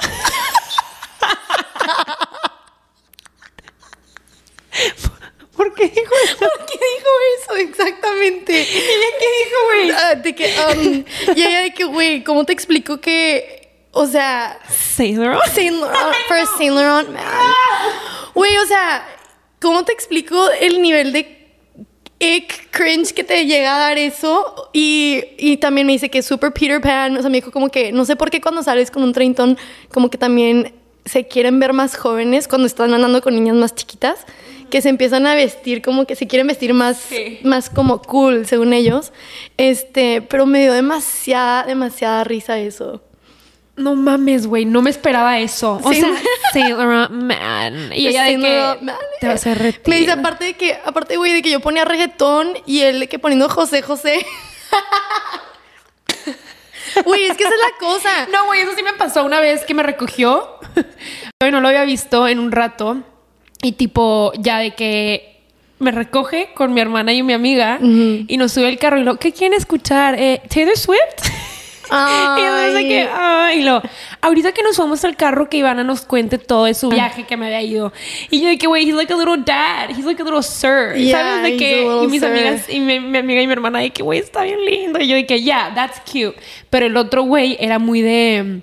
[5.56, 6.38] ¿Por qué dijo eso?
[6.40, 7.56] ¿Por qué dijo eso?
[7.58, 8.54] Exactamente.
[8.54, 9.92] ¿Y ella qué dijo, güey?
[9.92, 14.60] Uh, de que, um, y ella de que, güey, ¿cómo te explico que, o sea...
[14.68, 15.46] Saint Laurent?
[15.54, 17.24] Saint Laurent, first Saint Laurent, man.
[17.24, 18.32] Ah.
[18.34, 19.06] Güey, o sea,
[19.62, 21.39] ¿cómo te explico el nivel de
[22.20, 24.70] ick, cringe que te llega a dar eso?
[24.74, 27.16] Y, y también me dice que es super Peter Pan.
[27.18, 29.58] O sea, me dijo como que, no sé por qué cuando sales con un treintón,
[29.92, 30.74] como que también
[31.06, 34.26] se quieren ver más jóvenes cuando están andando con niñas más chiquitas.
[34.70, 37.40] Que se empiezan a vestir como que se quieren vestir más, Sí.
[37.44, 39.12] más como cool, según ellos.
[39.58, 43.02] Este, pero me dio demasiada, demasiada risa eso.
[43.80, 45.80] No mames, güey, no me esperaba eso.
[45.84, 46.02] O Sí.
[46.02, 46.10] sea,
[46.54, 47.92] Sailor Man.
[47.94, 48.96] Y ella de que man.
[49.20, 49.90] te vas a retirar.
[49.90, 53.08] Me dice, aparte de que, aparte, güey, de que yo ponía reggaetón y él de
[53.08, 54.26] que poniendo José José.
[57.06, 58.10] Güey, es que esa es la cosa.
[58.32, 60.56] No, güey, eso sí me pasó una vez que me recogió.
[61.42, 62.98] Yo no lo había visto en un rato.
[63.62, 65.40] Y tipo, ya de que
[65.80, 69.18] me recoge con mi hermana y mi amiga y nos sube al carro y lo,
[69.18, 70.16] ¿qué quieren escuchar?
[70.18, 71.30] Eh, ¿Taylor Swift?
[71.92, 73.82] Y entonces de que, ay, lo,
[74.22, 77.36] ahorita que nos fuimos al carro que Ivana nos cuente todo de su viaje que
[77.36, 77.94] me había ido.
[78.30, 80.96] Y yo de que, güey, he's like a little dad, he's like a little sir.
[80.96, 81.44] Yeah, ¿Sabes?
[81.44, 82.30] De que, y mis sir.
[82.30, 85.00] amigas, y mi, mi amiga y mi hermana de que, güey, está bien lindo.
[85.00, 86.36] Y yo de que, yeah, that's cute.
[86.70, 88.62] Pero el otro güey era muy de...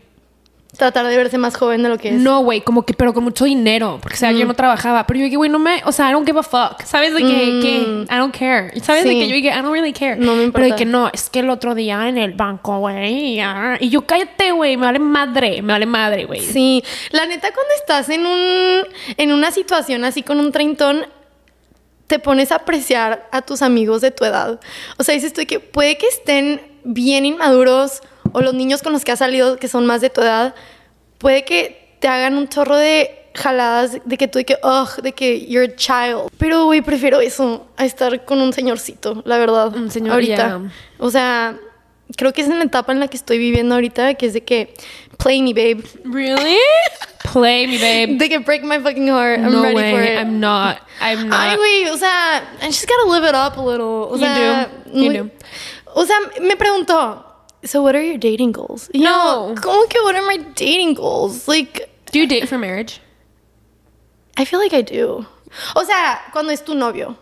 [0.77, 2.15] Tratar de verse más joven de lo que es.
[2.15, 4.49] No, güey, como que, pero con mucho dinero, porque o sea, yo Mm.
[4.49, 6.83] no trabajaba, pero yo dije, güey, no me, o sea, I don't give a fuck,
[6.85, 7.15] ¿sabes?
[7.15, 7.27] De que,
[7.63, 9.05] que I don't care, ¿sabes?
[9.05, 9.19] De Mm.
[9.21, 10.17] Que yo dije, I don't really care.
[10.17, 10.77] No me Pero de importa.
[10.77, 13.41] que no, es que el otro día en el banco, güey,
[13.81, 16.41] y yo, cállate, güey, me vale madre, me vale madre, güey.
[16.41, 18.83] Sí, la neta cuando estás en un
[19.17, 21.07] en una situación así con un treintón
[22.07, 24.61] te pones a apreciar a tus amigos de tu edad.
[24.97, 28.01] O sea, dices tú que puede que estén bien inmaduros
[28.33, 30.55] o los niños con los que has salido que son más de tu edad,
[31.19, 35.13] puede que te hagan un chorro de jaladas de que tú de que, ugh, de
[35.13, 36.31] que you're a child.
[36.39, 39.75] Pero, güey, prefiero eso a estar con un señorcito, la verdad.
[39.77, 40.35] Un señor, ahorita.
[40.37, 40.61] yeah.
[40.99, 41.57] O sea,
[42.17, 44.43] creo que es en la etapa en la que estoy viviendo ahorita, que es de
[44.45, 44.73] que
[45.19, 45.83] play me, babe.
[46.05, 46.57] Really?
[47.33, 48.19] Play me, babe.
[48.19, 49.41] They can break my fucking heart.
[49.41, 50.17] I'm no ready way, for it.
[50.17, 51.39] I'm not, I'm not.
[51.41, 54.09] Ay, güey, o sea, I just gotta live it up a little.
[54.11, 55.31] O You sea, do, you muy- do.
[55.95, 57.26] O sea, me preguntó,
[57.67, 58.91] so what are your dating goals?
[58.95, 59.55] No.
[59.61, 61.47] ¿cómo que what are my dating goals?
[61.49, 63.01] Like, Do you date for marriage?
[64.37, 65.27] I feel like I do.
[65.75, 67.17] O sea, cuando es tu novio.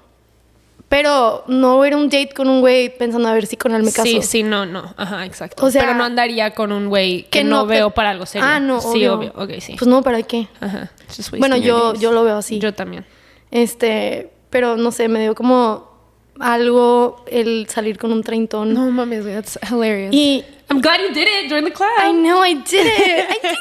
[0.89, 3.83] Pero no ir a un date con un güey pensando a ver si con él
[3.83, 4.05] me caso.
[4.05, 5.65] Sí, sí, no, no, ajá, exacto.
[5.65, 8.47] O sea, pero no andaría con un güey que, Que no, veo para algo serio.
[8.49, 9.15] Ah, no, Sí, obvio.
[9.15, 9.75] obvio, ok, sí.
[9.79, 10.49] Pues no, ¿para qué?
[10.61, 10.93] Ajá.
[11.39, 12.59] Bueno, yo, yo lo veo así.
[12.59, 13.07] Yo también.
[13.51, 15.94] Este, pero no sé, me dio como
[16.41, 18.75] algo el salir con un treintón.
[18.75, 20.13] No mames, that's hilarious.
[20.13, 21.49] Y I'm glad you did it.
[21.51, 21.91] Join the club.
[21.99, 23.27] I know I did it.
[23.31, 23.59] I did it.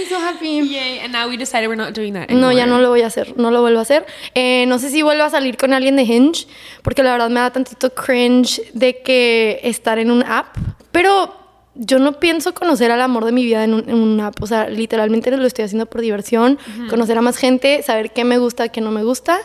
[0.02, 0.60] I'm so happy.
[0.68, 2.82] Yay, and now we decided we're not doing that No, ya no anymore.
[2.82, 4.06] lo voy a hacer, no lo vuelvo a hacer.
[4.34, 6.46] Eh, no sé si vuelvo a salir con alguien de Hinge,
[6.82, 10.56] porque la verdad me da tantito cringe de que estar en un app.
[10.92, 11.34] Pero
[11.74, 14.40] yo no pienso conocer al amor de mi vida en un, en un app.
[14.42, 18.38] O sea, literalmente lo estoy haciendo por diversión, conocer a más gente, saber qué me
[18.38, 19.38] gusta, qué no me gusta.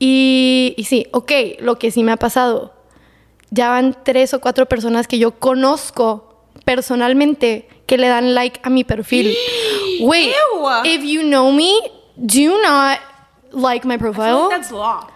[0.00, 2.74] Y, y sí, ok, lo que sí me ha pasado.
[3.50, 8.70] Ya van tres o cuatro personas que yo conozco personalmente que le dan like a
[8.70, 9.36] mi perfil.
[10.00, 10.66] Wait, Ew.
[10.84, 11.78] if you know me,
[12.16, 12.98] do not
[13.52, 14.48] like my profile.
[14.48, 15.06] like that's law.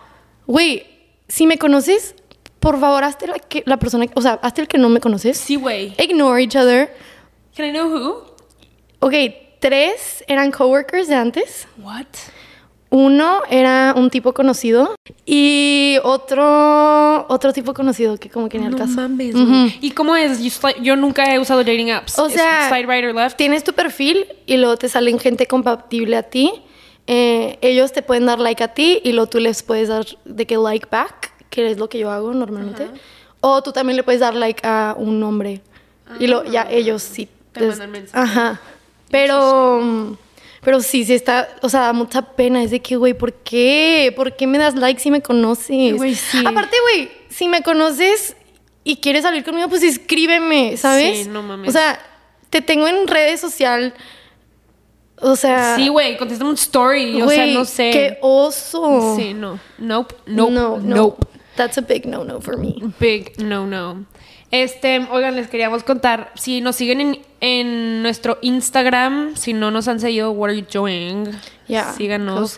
[0.46, 0.84] Wait,
[1.28, 2.14] si me conoces,
[2.60, 5.38] por favor, hazte la, que, la persona, o sea, hazte el que no me conoces.
[5.38, 5.94] Sí, güey.
[5.98, 6.94] Ignore each other.
[7.56, 8.24] Can I know who?
[9.00, 9.14] Ok,
[9.60, 11.66] tres eran coworkers de antes.
[11.78, 12.06] What?
[12.96, 14.94] Uno era un tipo conocido
[15.26, 18.92] y otro otro tipo conocido que como que ni al No caso.
[18.92, 19.44] mames, Ujú.
[19.46, 19.78] güey.
[19.80, 20.38] ¿Y cómo es?
[20.80, 22.16] Yo nunca he usado dating apps.
[22.20, 23.36] O ¿Es sea, slide right or left.
[23.36, 26.52] Tienes tu perfil y luego te salen gente compatible a ti.
[27.08, 30.46] Eh, ellos te pueden dar like a ti y luego tú les puedes dar de
[30.46, 32.86] que like back, que es lo que yo hago normalmente.
[33.40, 35.62] O tú también le puedes dar like a un hombre.
[36.20, 37.28] Y luego ya ellos sí.
[37.50, 38.18] Te mandan mensaje.
[38.22, 38.60] Ajá.
[39.10, 40.16] Pero, mm,
[40.64, 42.62] pero sí, sí está, o sea, da mucha pena.
[42.62, 44.12] Es de que, güey, ¿por qué?
[44.16, 45.96] ¿Por qué me das like si me conoces?
[45.96, 46.42] Güey, sí.
[46.46, 48.36] Aparte, güey, si me conoces
[48.82, 51.20] y quieres salir conmigo, pues escríbeme, ¿sabes?
[51.24, 51.68] Sí, no mames.
[51.68, 52.00] O sea,
[52.50, 53.94] te tengo en redes social.
[55.20, 57.22] O sea, Sí, güey, contéstame un story.
[57.22, 57.90] o sea, no sé.
[57.90, 59.16] Qué oso.
[59.16, 59.60] Sí, no.
[59.78, 60.14] Nope.
[60.26, 60.52] Nope.
[60.52, 60.78] No, no.
[60.78, 61.26] Nope.
[61.56, 62.74] That's a big no no for me.
[62.98, 64.06] Big no, no.
[64.50, 69.86] Este, oigan, les queríamos contar, si nos siguen en, en nuestro Instagram, si no nos
[69.86, 71.26] han seguido, what are you doing?
[71.68, 72.56] Yeah, Síganos.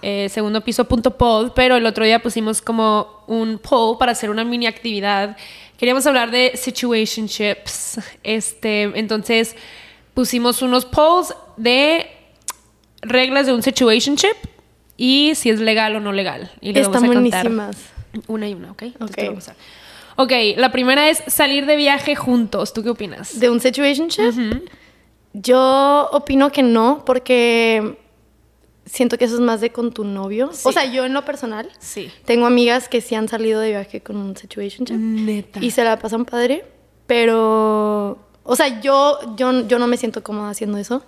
[0.00, 4.30] Eh, segundo piso punto pod, pero el otro día pusimos como un poll para hacer
[4.30, 5.36] una mini actividad.
[5.76, 7.98] Queríamos hablar de situationships.
[8.22, 9.56] Este, entonces
[10.14, 12.06] pusimos unos polls de
[13.02, 14.36] reglas de un situationship
[14.96, 16.52] y si es legal o no legal.
[16.60, 17.76] Y le Están vamos a contar buenísimas.
[18.28, 18.82] Una y una, ¿ok?
[18.82, 19.50] Entonces
[20.18, 20.32] Ok.
[20.56, 22.72] la primera es salir de viaje juntos.
[22.72, 23.38] ¿Tú qué opinas?
[23.40, 24.62] ¿De un situationship?
[25.32, 27.98] Yo opino que no, porque
[28.86, 30.50] siento que eso es más de con tu novio.
[30.52, 30.62] Sí.
[30.66, 32.10] O sea, yo en lo personal Sí.
[32.24, 35.60] tengo amigas que sí han salido de viaje con un situationship Neta.
[35.62, 36.64] y se la pasan padre,
[37.06, 38.18] pero...
[38.50, 41.02] O sea, yo, yo, yo no me siento cómoda haciendo eso.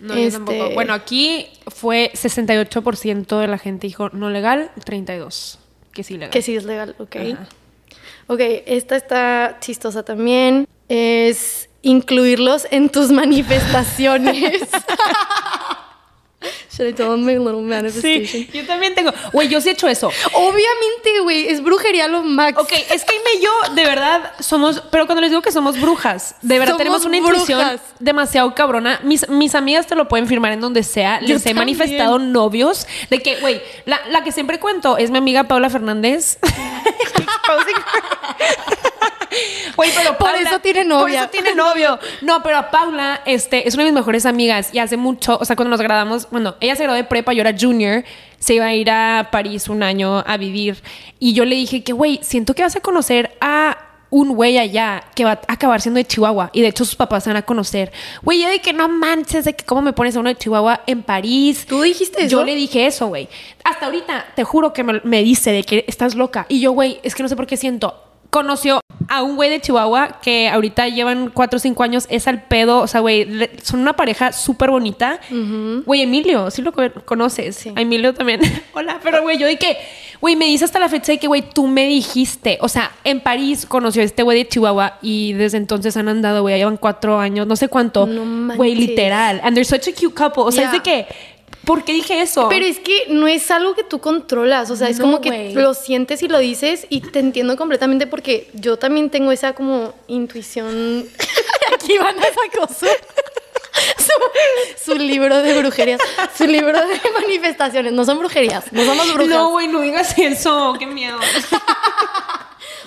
[0.00, 0.70] No, yo Este, tampoco.
[0.72, 5.58] Bueno, aquí fue 68% de la gente dijo no legal, 32%
[5.92, 6.30] que sí legal.
[6.30, 7.16] Que sí es legal, ok.
[7.16, 7.48] Ajá.
[8.28, 10.66] Ok, esta está chistosa también.
[10.88, 14.60] Es incluirlos en tus manifestaciones.
[16.70, 18.26] Should I tell them my little manifestation?
[18.28, 19.10] Sí, yo también tengo.
[19.32, 20.06] Güey, yo sí he hecho eso.
[20.32, 22.56] Obviamente, güey, es brujería lo max.
[22.56, 24.80] Ok, es que Aime y yo, de verdad, somos.
[24.92, 27.80] Pero cuando les digo que somos brujas, de verdad Somos tenemos una intuición brujas.
[27.98, 29.00] demasiado cabrona.
[29.02, 31.18] Mis, mis amigas te lo pueden firmar en donde sea.
[31.22, 31.56] Yo Les he también.
[31.56, 32.86] manifestado novios.
[33.10, 36.38] De que, güey, la, la que siempre cuento es mi amiga Paula Fernández.
[39.76, 41.20] Güey, pero Por Paula- eso tiene Por novia.
[41.20, 41.98] eso tiene novio.
[42.22, 45.44] No, pero a Paula, este, es una de mis mejores amigas y hace mucho, o
[45.44, 48.04] sea, cuando nos graduamos, bueno, ella se graduó de prepa, yo era junior,
[48.38, 50.82] se iba a ir a París un año a vivir
[51.18, 53.76] y yo le dije que, güey, siento que vas a conocer a
[54.10, 57.24] un güey allá que va a acabar siendo de Chihuahua y de hecho sus papás
[57.24, 57.92] se van a conocer.
[58.22, 60.80] Güey, yo de que no manches, de que cómo me pones a uno de Chihuahua
[60.86, 61.66] en París.
[61.68, 62.28] ¿Tú dijiste eso?
[62.38, 63.28] Yo le dije eso, güey.
[63.64, 66.46] Hasta ahorita, te juro que me, me dice de que estás loca.
[66.48, 68.02] Y yo, güey, es que no sé por qué siento.
[68.30, 72.42] Conoció a un güey de Chihuahua que ahorita llevan cuatro o cinco años, es al
[72.42, 72.80] pedo.
[72.80, 73.26] O sea, güey,
[73.62, 75.18] son una pareja súper bonita.
[75.86, 77.56] Güey, Emilio, sí lo co- conoces.
[77.56, 77.72] Sí.
[77.74, 78.40] A Emilio también.
[78.74, 79.78] Hola, pero güey, yo de que,
[80.20, 82.58] güey, me dice hasta la fecha de que, güey, tú me dijiste.
[82.60, 86.42] O sea, en París conoció a este güey de Chihuahua y desde entonces han andado,
[86.42, 88.06] güey, llevan cuatro años, no sé cuánto.
[88.06, 89.40] No Güey, literal.
[89.42, 90.42] And they're such a cute couple.
[90.44, 90.82] O sea, es de Yeah.
[90.82, 91.06] que,
[91.64, 92.48] ¿por qué dije eso?
[92.48, 95.74] Pero es que no es algo que tú controlas, o sea, es como que lo
[95.74, 101.04] sientes y lo dices y te entiendo completamente porque yo también tengo esa como intuición.
[101.74, 102.68] Aquí van a sacar
[104.84, 106.00] su, libro de brujerías,
[106.36, 107.92] su libro de manifestaciones.
[107.92, 109.28] No son brujerías, no somos brujas.
[109.34, 110.74] No, güey, no digas eso.
[110.78, 111.18] Qué miedo.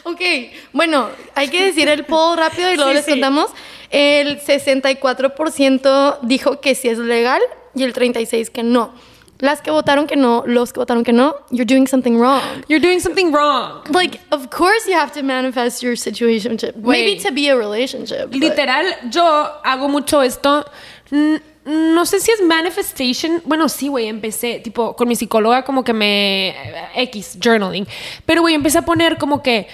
[0.04, 0.20] Ok,
[0.74, 3.12] bueno, hay que decir el poll rápido y luego Sí, les sí.
[3.12, 3.52] contamos.
[3.92, 7.40] El 64% dijo que sí es legal
[7.76, 8.96] y el 36% que no.
[9.42, 12.64] Las que votaron que no, los que votaron que no, you're doing something wrong.
[12.70, 13.82] You're doing something wrong.
[13.92, 16.76] Like, of course you have to manifest your situationship.
[16.76, 18.28] Maybe to be a relationship.
[18.32, 19.22] but- Literal, yo
[19.64, 20.64] hago mucho esto.
[21.64, 23.42] No sé si es manifestation.
[23.46, 26.56] Bueno, sí, güey, empecé, tipo, con mi psicóloga como que me...
[26.96, 27.88] X, journaling.
[28.26, 29.68] Pero, güey, empecé a poner como que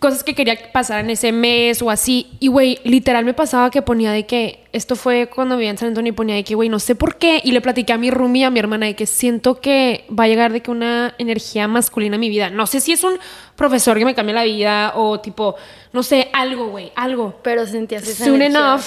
[0.00, 2.26] cosas que quería que pasaran ese mes o así.
[2.40, 4.64] Y, güey, literal me pasaba que ponía de que...
[4.72, 7.16] Esto fue cuando vivía en San Antonio y ponía de que, güey, no sé por
[7.16, 7.40] qué.
[7.44, 10.28] Y le platiqué a mi roomie a mi hermana de que siento que va a
[10.28, 12.50] llegar de que una energía masculina a mi vida.
[12.50, 13.14] No sé si es un
[13.56, 15.56] profesor que me cambia la vida o tipo,
[15.92, 18.60] no sé, algo, güey, algo Pero sentías esa soon energía.
[18.60, 18.84] enough,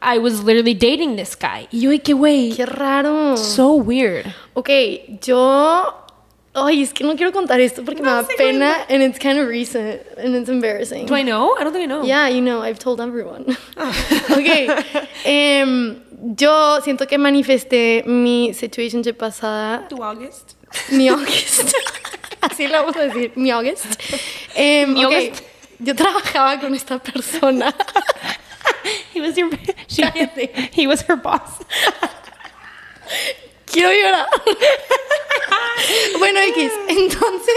[0.00, 1.66] I was literally dating this guy.
[1.72, 3.36] Y yo, de que, güey, Qué raro.
[3.36, 4.26] so weird.
[4.54, 4.70] Ok,
[5.20, 6.03] yo...
[6.56, 9.48] Ay, es que no quiero contar esto porque me da pena and it's kind of
[9.48, 11.04] recent and it's embarrassing.
[11.06, 11.56] Do I know?
[11.58, 12.04] I don't think I know.
[12.04, 13.44] Yeah, you know, I've told everyone.
[14.30, 14.68] ok.
[15.24, 16.00] em,
[16.38, 20.54] yo siento que manifesté mi situationship pasada, To August.
[20.92, 21.74] mi August.
[22.40, 23.86] Así lo vamos a decir, mi August.
[24.54, 25.42] Em, Mi ok, August.
[25.80, 27.74] Yo trabajaba con esta persona.
[29.12, 29.50] He was your,
[29.88, 30.70] she, Cállate.
[30.72, 31.58] he was her boss.
[33.66, 34.26] Quiero llorar.
[36.18, 36.70] bueno, X.
[36.88, 37.54] Entonces,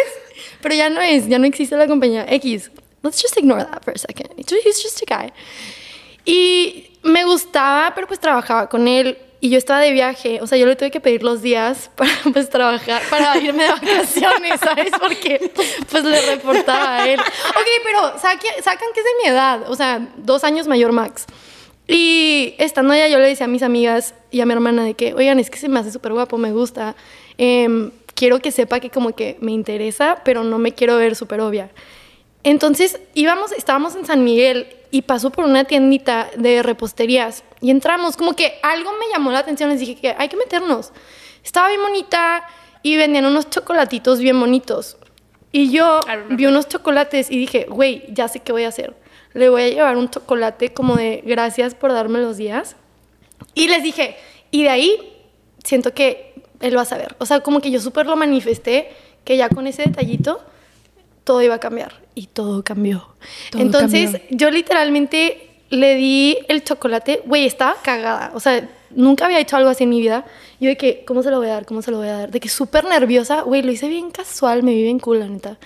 [0.61, 2.71] pero ya no es, ya no existe la compañía X.
[3.03, 4.29] Let's just ignore that for a second.
[4.37, 5.31] He's ju- He's just a guy.
[6.25, 10.39] Y me gustaba, pero pues trabajaba con él y yo estaba de viaje.
[10.41, 13.69] O sea, yo le tuve que pedir los días para pues trabajar, para irme de
[13.69, 14.91] vacaciones, ¿sabes?
[14.99, 15.51] Porque
[15.89, 17.19] pues le reportaba a él.
[17.19, 21.25] Ok, pero saque- sacan que es de mi edad, o sea, dos años mayor max.
[21.87, 25.13] Y estando allá yo le decía a mis amigas y a mi hermana de que,
[25.13, 26.97] oigan, es que se me hace súper guapo, me gusta.
[27.38, 31.41] Em, quiero que sepa que como que me interesa, pero no me quiero ver súper
[31.41, 31.69] obvia.
[32.43, 38.15] Entonces íbamos, estábamos en San Miguel y pasó por una tiendita de reposterías y entramos,
[38.15, 40.92] como que algo me llamó la atención, les dije que hay que meternos.
[41.44, 42.48] Estaba bien bonita
[42.83, 44.98] y vendían unos chocolatitos bien bonitos.
[45.52, 48.96] Y yo vi unos chocolates y dije, güey, ya sé qué voy a hacer.
[49.33, 52.75] Le voy a llevar un chocolate como de gracias por darme los días.
[53.54, 54.17] Y les dije,
[54.52, 55.13] y de ahí
[55.63, 56.27] siento que
[56.60, 57.15] él va a saber.
[57.19, 58.89] O sea, como que yo súper lo manifesté,
[59.23, 60.41] que ya con ese detallito
[61.23, 62.01] todo iba a cambiar.
[62.15, 63.10] Y todo cambió.
[63.51, 64.37] Todo Entonces, cambió.
[64.37, 68.31] yo literalmente le di el chocolate, güey, estaba cagada.
[68.33, 70.25] O sea, nunca había hecho algo así en mi vida.
[70.60, 71.65] Yo de que, ¿cómo se lo voy a dar?
[71.65, 72.31] ¿Cómo se lo voy a dar?
[72.31, 75.58] De que súper nerviosa, güey, lo hice bien casual, me vi bien cool, la neta.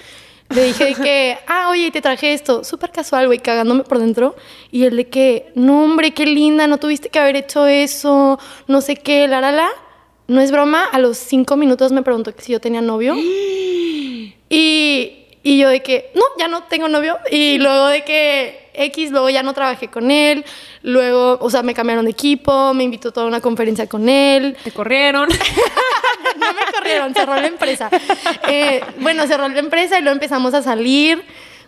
[0.50, 4.36] Le dije de que, ah, oye, te traje esto, súper casual, güey, cagándome por dentro.
[4.72, 8.82] Y él de que, no, hombre, qué linda, no tuviste que haber hecho eso, no
[8.82, 9.70] sé qué, la, la, la.
[10.28, 13.16] No es broma, a los cinco minutos me preguntó que si yo tenía novio.
[14.54, 17.18] Y, y yo de que, no, ya no tengo novio.
[17.32, 20.44] Y luego de que X, luego ya no trabajé con él.
[20.84, 24.58] Luego, o sea, me cambiaron de equipo, me invitó a toda una conferencia con él.
[24.64, 25.30] Te corrieron.
[26.38, 27.90] No me corrieron, cerró la empresa.
[28.48, 31.24] Eh, bueno, cerró la empresa y luego empezamos a salir.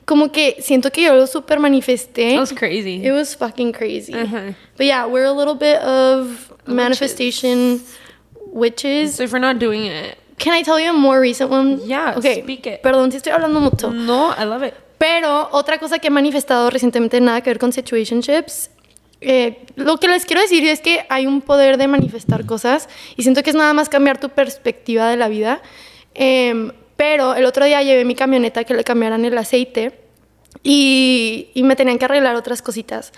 [0.05, 2.31] Como que siento que yo lo súper manifesté.
[2.31, 3.05] That was crazy.
[3.05, 4.13] It was fucking crazy.
[4.13, 4.55] Ajá.
[4.77, 7.97] But yeah, we're a little bit of manifestation witches.
[8.53, 10.17] So if we're not doing it.
[10.37, 11.79] Can I tell you a more recent one?
[11.85, 12.41] Yeah, okay.
[12.41, 12.81] speak it.
[12.81, 13.91] Perdón si estoy hablando mucho.
[13.91, 14.73] No, I love it.
[14.97, 18.69] Pero otra cosa que he manifestado recientemente nada que ver con situationships.
[19.25, 23.23] eh, lo que les quiero decir es que hay un poder de manifestar cosas y
[23.23, 25.61] siento que es nada más cambiar tu perspectiva de la vida.
[26.13, 29.99] Em, pero el otro día llevé mi camioneta que le cambiaran el aceite
[30.61, 33.11] y, y me tenían que arreglar otras cositas.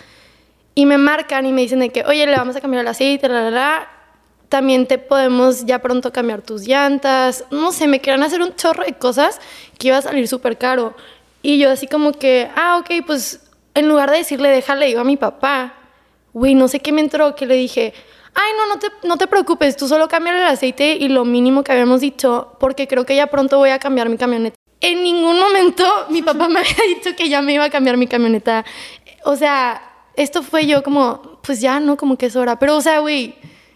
[0.76, 3.28] Y me marcan y me dicen de que, oye, le vamos a cambiar el aceite,
[3.28, 3.90] la, la, la.
[4.56, 7.43] También te podemos ya pronto cambiar tus llantas.
[7.51, 9.41] No sé, me querían hacer un chorro de cosas
[9.78, 10.95] que iba a salir súper caro.
[11.41, 13.41] Y yo así como que, ah, ok, pues
[13.74, 15.74] en lugar de decirle, déjale, iba a mi papá.
[16.32, 17.93] Güey, no sé qué me entró, que le dije,
[18.34, 21.62] ay, no, no te, no te preocupes, tú solo cámbiale el aceite y lo mínimo
[21.62, 24.56] que habíamos dicho, porque creo que ya pronto voy a cambiar mi camioneta.
[24.80, 28.08] En ningún momento mi papá me había dicho que ya me iba a cambiar mi
[28.08, 28.64] camioneta.
[29.26, 29.82] O sea,
[30.16, 31.97] esto fue yo como, pues ya, ¿no?
[31.97, 32.58] Como que es hora.
[32.58, 33.36] Pero, o sea, güey,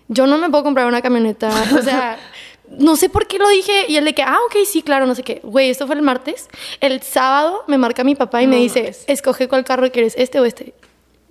[0.10, 1.50] yo no me puedo comprar una camioneta.
[1.78, 2.20] O sea,
[2.78, 3.86] no sé por qué lo dije.
[3.88, 5.40] Y él de que, ah, ok, sí, claro, no sé qué.
[5.44, 6.50] Güey, esto fue el martes.
[6.82, 10.46] El sábado me marca mi papá y me dice, escoge cuál carro quieres, este o
[10.46, 10.74] este.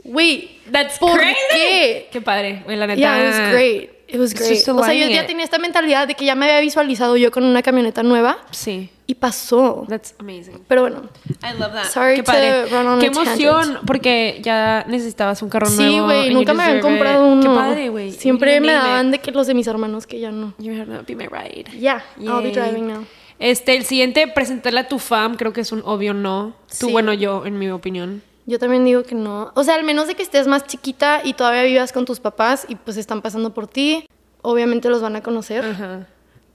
[0.04, 1.34] Güey, That's ¿por crazy.
[1.52, 2.08] qué?
[2.10, 2.62] Qué padre.
[2.66, 2.98] La neta.
[2.98, 3.90] Yeah, it was great.
[4.10, 4.66] It was great.
[4.68, 5.26] O sea, yo ya it.
[5.26, 8.88] tenía esta mentalidad de que ya me había visualizado yo con una camioneta nueva Sí.
[9.06, 9.84] y pasó.
[9.86, 10.62] That's amazing.
[10.66, 11.02] Pero bueno,
[11.42, 11.84] I love that.
[11.90, 12.66] Sorry Qué to padre.
[12.66, 13.40] run on Qué a tangent.
[13.40, 15.92] emoción, porque ya necesitabas un carro nuevo.
[15.92, 16.98] sí, güey, nunca me habían deserve it.
[17.00, 17.42] comprado uno.
[17.42, 18.12] Qué padre, güey.
[18.12, 19.12] Siempre me daban it.
[19.12, 20.54] de que los de mis hermanos que ya no.
[20.58, 21.66] You're gonna be my ride.
[21.78, 22.52] Yeah, I'll be Yay.
[22.54, 23.04] driving now.
[23.38, 26.54] Este, el siguiente, presentarle a tu fam, creo que es un obvio no.
[26.80, 26.92] Tú, Sí.
[26.92, 28.22] bueno, yo, en mi opinión.
[28.48, 29.52] Yo también digo que no.
[29.54, 32.64] O sea, al menos de que estés más chiquita y todavía vivas con tus papás
[32.66, 34.06] y pues están pasando por ti,
[34.40, 35.66] obviamente los van a conocer.
[35.66, 36.06] Ajá.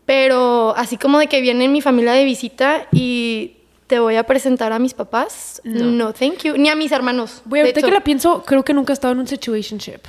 [0.07, 4.73] Pero así como de que viene mi familia de visita y te voy a presentar
[4.73, 6.57] a mis papás, no, thank you.
[6.57, 7.43] Ni a mis hermanos.
[7.45, 10.07] Güey, ahorita que la pienso, creo que nunca he estado en un situationship.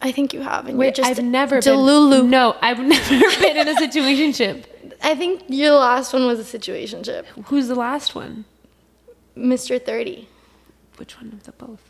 [0.00, 0.68] I think you have.
[0.68, 2.22] and Wait, you're just I've never Delulu.
[2.22, 2.30] been.
[2.30, 4.66] No, I've never been in a situationship.
[5.02, 7.24] I think your last one was a situationship.
[7.46, 8.44] Who's the last one?
[9.36, 9.84] Mr.
[9.84, 10.28] 30.
[11.00, 11.80] Which one of the both?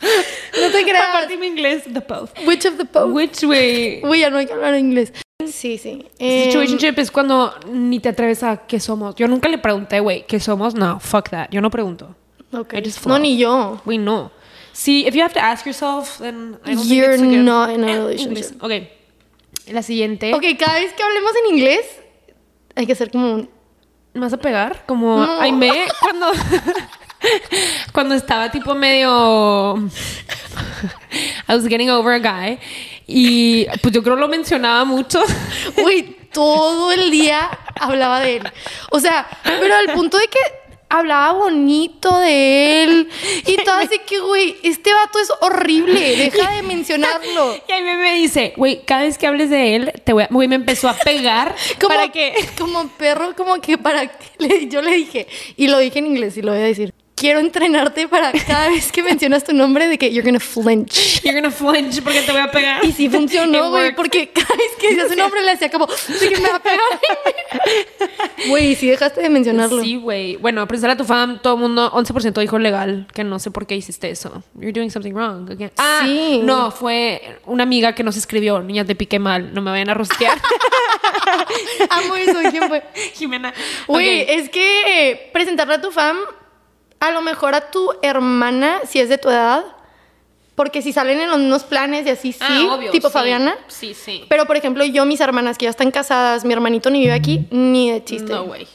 [0.00, 1.08] No te creas.
[1.08, 2.30] Aparte mi inglés, the both.
[2.46, 3.12] Which of the both?
[3.12, 4.02] Which way?
[4.04, 5.12] Uy, ya no hay que hablar inglés.
[5.46, 6.06] Sí, sí.
[6.18, 9.14] Em, Situationship es cuando ni te atreves a qué somos.
[9.14, 10.74] Yo nunca le pregunté, güey, ¿qué somos?
[10.74, 11.48] No, fuck that.
[11.50, 12.14] Yo no pregunto.
[12.52, 12.74] ok.
[12.74, 13.80] I just No, ni yo.
[13.84, 14.30] Güey, no.
[14.78, 17.82] See, if you have to ask yourself, then I don't You're think it's not in
[17.82, 18.52] a Eh, relationship.
[18.60, 18.62] English.
[18.62, 19.72] Ok.
[19.72, 20.32] La siguiente.
[20.34, 21.84] Ok, cada vez que hablemos en inglés,
[22.76, 23.50] hay que hacer como un...
[24.14, 24.84] ¿Me vas a pegar?
[24.86, 25.40] Como No.
[25.40, 26.28] Aime cuando...
[27.92, 29.76] cuando estaba tipo medio...
[31.48, 32.60] I was getting over a guy.
[33.08, 35.20] Y pues yo creo lo mencionaba mucho.
[35.76, 37.50] Güey, todo el día
[37.80, 38.52] hablaba de él.
[38.92, 40.38] O sea, pero al punto de que
[40.88, 43.08] hablaba bonito de él.
[43.46, 46.16] Y todo así que, güey, este vato es horrible.
[46.16, 47.56] Deja de mencionarlo.
[47.68, 50.28] Y Aime me dice, güey, cada vez que hables de él, te voy a...
[50.30, 52.34] Güey, me empezó a pegar Como, para que...
[52.58, 55.26] como perro, como que para que le- yo le dije,
[55.56, 56.94] y lo dije en inglés y lo voy a decir.
[57.18, 61.20] Quiero entrenarte para cada vez que mencionas tu nombre de que you're gonna flinch.
[61.22, 62.84] You're gonna flinch porque te voy a pegar.
[62.84, 66.28] Y sí funcionó, güey, porque cada vez que decía su nombre le hacía como, de
[66.28, 66.78] que me va a pegar.
[68.48, 69.82] Güey, sí dejaste de mencionarlo.
[69.82, 70.36] Sí, güey.
[70.36, 73.66] Bueno, presentar a tu fam, todo el mundo, 11% dijo legal, que no sé por
[73.66, 74.44] qué hiciste eso.
[74.54, 75.72] You're doing something wrong again.
[75.76, 76.40] Ah, Sí.
[76.44, 79.94] no, fue una amiga que nos escribió, niña, te piqué mal, no me vayan a
[79.94, 80.38] rostear.
[81.90, 82.82] Amo eso, ¿quién fue?
[83.14, 83.52] Jimena.
[83.88, 86.16] Güey, es que presentarle a tu fam,
[87.00, 89.64] a lo mejor a tu hermana, si es de tu edad,
[90.54, 93.12] porque si salen en los mismos planes y así, sí, Ah, obvio, tipo sí.
[93.12, 93.56] Fabiana.
[93.68, 94.24] Sí, sí.
[94.28, 97.46] Pero, por ejemplo, yo, mis hermanas que ya están casadas, mi hermanito ni vive aquí,
[97.52, 98.32] ni de chiste.
[98.32, 98.66] No, güey.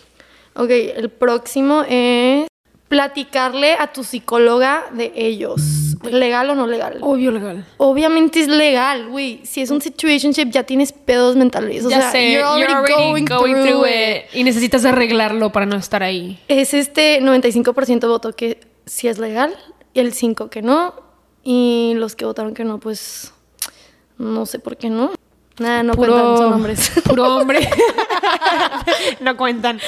[0.55, 2.47] Ok, el próximo es
[2.93, 5.95] platicarle a tu psicóloga de ellos.
[6.03, 6.99] ¿Legal o no legal?
[7.01, 7.65] Obvio legal.
[7.77, 9.41] Obviamente es legal, güey.
[9.45, 11.85] Si es un situationship, ya tienes pedos mentales.
[11.85, 14.25] O ya sea, sé, you're already going, through, it.
[14.35, 16.39] Y necesitas arreglarlo para no estar ahí.
[16.47, 19.55] Es este 95% votó que sí es legal
[19.95, 20.93] y el 5% que no.
[21.43, 23.33] Y los que votaron que no, pues
[24.19, 25.13] no sé por qué no.
[25.57, 26.91] Nada, no Puro- cuentan, son hombres.
[27.05, 27.67] Puro hombre.
[29.19, 29.79] no cuentan.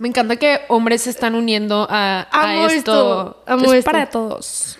[0.00, 2.74] Me encanta que hombres se están uniendo a, a Amo esto.
[2.74, 3.90] esto, amo es esto.
[3.90, 4.78] para todos.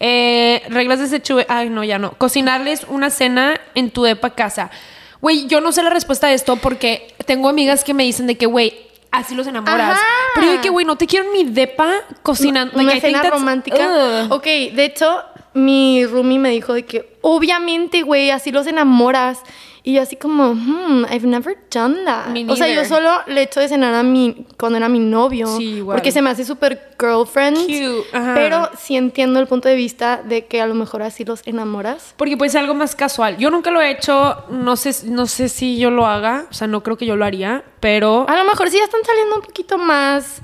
[0.00, 2.14] Eh, reglas de ese Ay, no, ya no.
[2.14, 4.72] Cocinarles una cena en tu depa casa.
[5.20, 8.36] Güey, yo no sé la respuesta de esto porque tengo amigas que me dicen de
[8.36, 8.74] que, güey,
[9.12, 9.92] así los enamoras.
[9.92, 10.02] Ajá.
[10.34, 11.92] Pero yo de que, güey, no te quiero en mi depa
[12.24, 12.74] cocinando.
[12.74, 14.26] Una Like, cena romántica.
[14.30, 15.22] Ok, de hecho,
[15.54, 19.42] mi roomie me dijo de que, obviamente, güey, así los enamoras.
[19.88, 22.26] Y yo así como, hmm, I've never done that.
[22.30, 25.46] Me O sea, yo solo le echo de cenar a mi, cuando era mi novio.
[25.46, 25.96] Sí, igual.
[25.96, 27.56] Porque se me hace súper girlfriend.
[27.56, 28.34] Cute, ajá.
[28.34, 32.14] Pero sí entiendo el punto de vista de que a lo mejor así los enamoras.
[32.16, 33.36] Porque puede ser algo más casual.
[33.36, 36.66] Yo nunca lo he hecho, no sé, no sé si yo lo haga, o sea,
[36.66, 39.42] no creo que yo lo haría, pero A lo mejor sí ya están saliendo un
[39.42, 40.42] poquito más...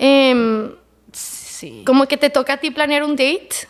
[0.00, 0.72] em,
[1.12, 1.84] sí.
[1.86, 3.68] como que te toca a ti planear un date.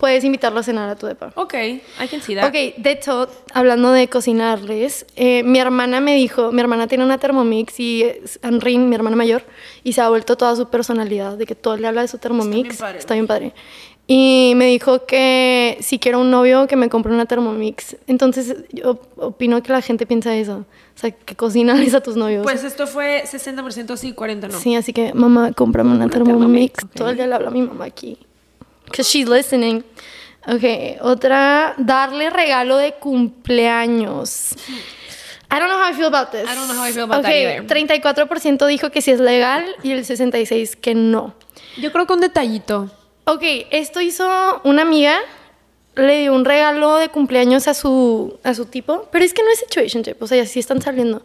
[0.00, 1.30] Puedes invitarlo a cenar a tu depa.
[1.34, 2.48] Ok, I can see that.
[2.48, 7.18] Ok, de hecho, hablando de cocinarles, eh, mi hermana me dijo, mi hermana tiene una
[7.18, 9.44] Thermomix y es Anrin, mi hermana mayor,
[9.84, 12.68] y se ha vuelto toda su personalidad, de que todo le habla de su Thermomix.
[12.68, 13.52] bien padre, Está bien padre.
[14.06, 17.96] Y me dijo que si quiero un novio, que me compre una Thermomix.
[18.06, 20.64] Entonces, yo opino que la gente piensa eso.
[20.96, 22.42] O sea, que cocinales a tus novios.
[22.42, 24.58] Pues esto fue 60% sí, 40% no.
[24.58, 26.38] Sí, así que, mamá, cómprame una, Thermomix.
[26.38, 26.90] Thermomix, ok.
[26.94, 28.18] Todo el día le habla a mi mamá aquí.
[28.90, 29.84] Because she's listening.
[30.46, 34.52] Ok, otra, darle regalo de cumpleaños.
[35.52, 36.48] I don't know how I feel about this.
[36.48, 37.66] I don't know how I feel about that Ok, either.
[37.66, 41.34] 34% dijo que sí es legal y el 66% que no.
[41.76, 42.90] Yo creo que un detallito.
[43.24, 45.18] Ok, esto hizo una amiga,
[45.96, 49.50] le dio un regalo de cumpleaños a su, a su tipo, pero es que no
[49.50, 51.22] es situationship, o sea, sí están saliendo.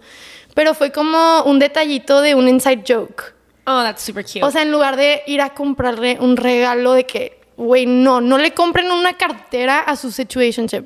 [0.55, 3.33] Pero fue como un detallito de un inside joke.
[3.67, 4.43] Oh, that's super cute.
[4.43, 8.37] O sea, en lugar de ir a comprarle un regalo de que, güey, no, no
[8.37, 10.85] le compren una cartera a su situationship.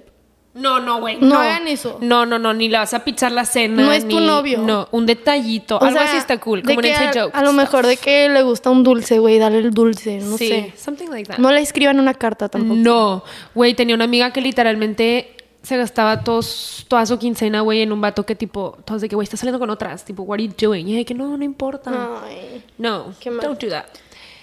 [0.53, 1.17] no, no, güey.
[1.21, 1.97] No hagan eso.
[2.01, 3.81] No, no, no, ni le vas a pichar la cena.
[3.83, 4.59] No es tu ni- novio.
[4.59, 5.77] No, un detallito.
[5.77, 6.63] O algo sea, así está cool.
[6.63, 7.31] Como que a, joke.
[7.35, 10.47] A lo mejor de que le gusta un dulce, güey, dale el dulce, no sí,
[10.49, 10.73] sé.
[10.75, 11.37] something like that.
[11.37, 12.75] No le escriban una carta tampoco.
[12.75, 13.23] No,
[13.55, 18.01] güey, tenía una amiga que literalmente se gastaba todos, toda su quincena, güey, en un
[18.01, 20.53] vato que tipo, todos de que, güey, estás saliendo con otras, tipo, what are you
[20.57, 20.87] doing?
[20.87, 21.91] Y que no, no importa.
[22.25, 22.63] Ay.
[22.77, 23.45] No, Qué mal.
[23.45, 23.85] don't do that.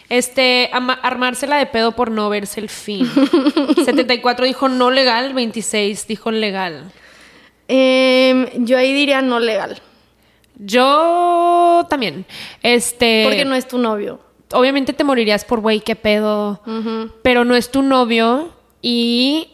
[0.08, 3.08] Este, ama- armársela de pedo por no verse el fin.
[3.84, 6.92] 74 dijo no legal, 26 dijo legal.
[7.68, 9.80] Em, yo ahí diría no legal,
[10.58, 12.24] Yo también.
[12.62, 14.20] Este, porque no es tu novio.
[14.52, 16.60] obviamente te morirías por güey, qué pedo.
[17.22, 18.52] Pero no es tu novio
[18.82, 19.48] y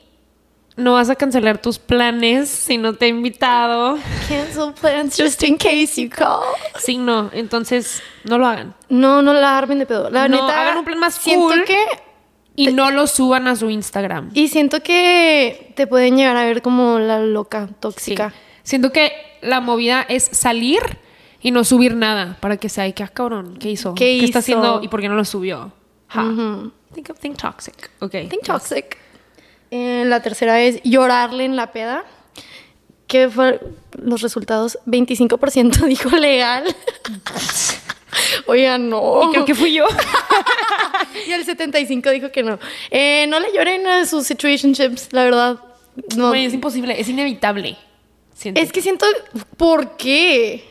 [0.76, 3.98] no vas a cancelar tus planes si no te he invitado.
[4.28, 6.40] Cancel plans just in case you call.
[6.78, 7.30] Sí, no.
[7.32, 8.74] Entonces, no lo hagan.
[8.88, 10.08] No, no la armen de pedo.
[10.10, 11.64] La No, neta, hagan un plan más siento cool.
[11.64, 11.78] que
[12.54, 14.30] Y no lo suban a su Instagram.
[14.34, 17.74] y siento que te pueden llegar a ver como la loca Sí.
[17.80, 18.34] tóxica.
[18.62, 19.12] Siento que
[19.42, 20.80] la movida es salir
[21.40, 23.56] y no subir nada para que sea, "Ay, ¿qué cabrón?
[23.58, 23.94] ¿Qué hizo?
[23.94, 24.38] ¿Qué está hizo?
[24.38, 25.72] haciendo y por qué no lo subió?
[26.08, 26.22] Ja.
[26.94, 27.90] Think, of, think toxic.
[28.00, 28.10] Ok.
[28.28, 28.98] Think toxic.
[29.74, 32.04] Eh, la tercera es llorarle en la peda.
[33.06, 34.78] ¿Qué fueron los resultados?
[34.84, 36.64] 25% dijo legal.
[38.46, 39.22] Oigan, no.
[39.22, 39.86] Y creo que fui yo.
[41.26, 42.58] Y el 75 dijo que no.
[42.90, 45.58] Eh, no le lloren a sus situationships, la verdad.
[46.16, 46.34] No.
[46.34, 47.76] Es imposible, es inevitable.
[48.34, 48.60] Siento.
[48.60, 49.06] Es que siento,
[49.56, 50.64] ¿por qué?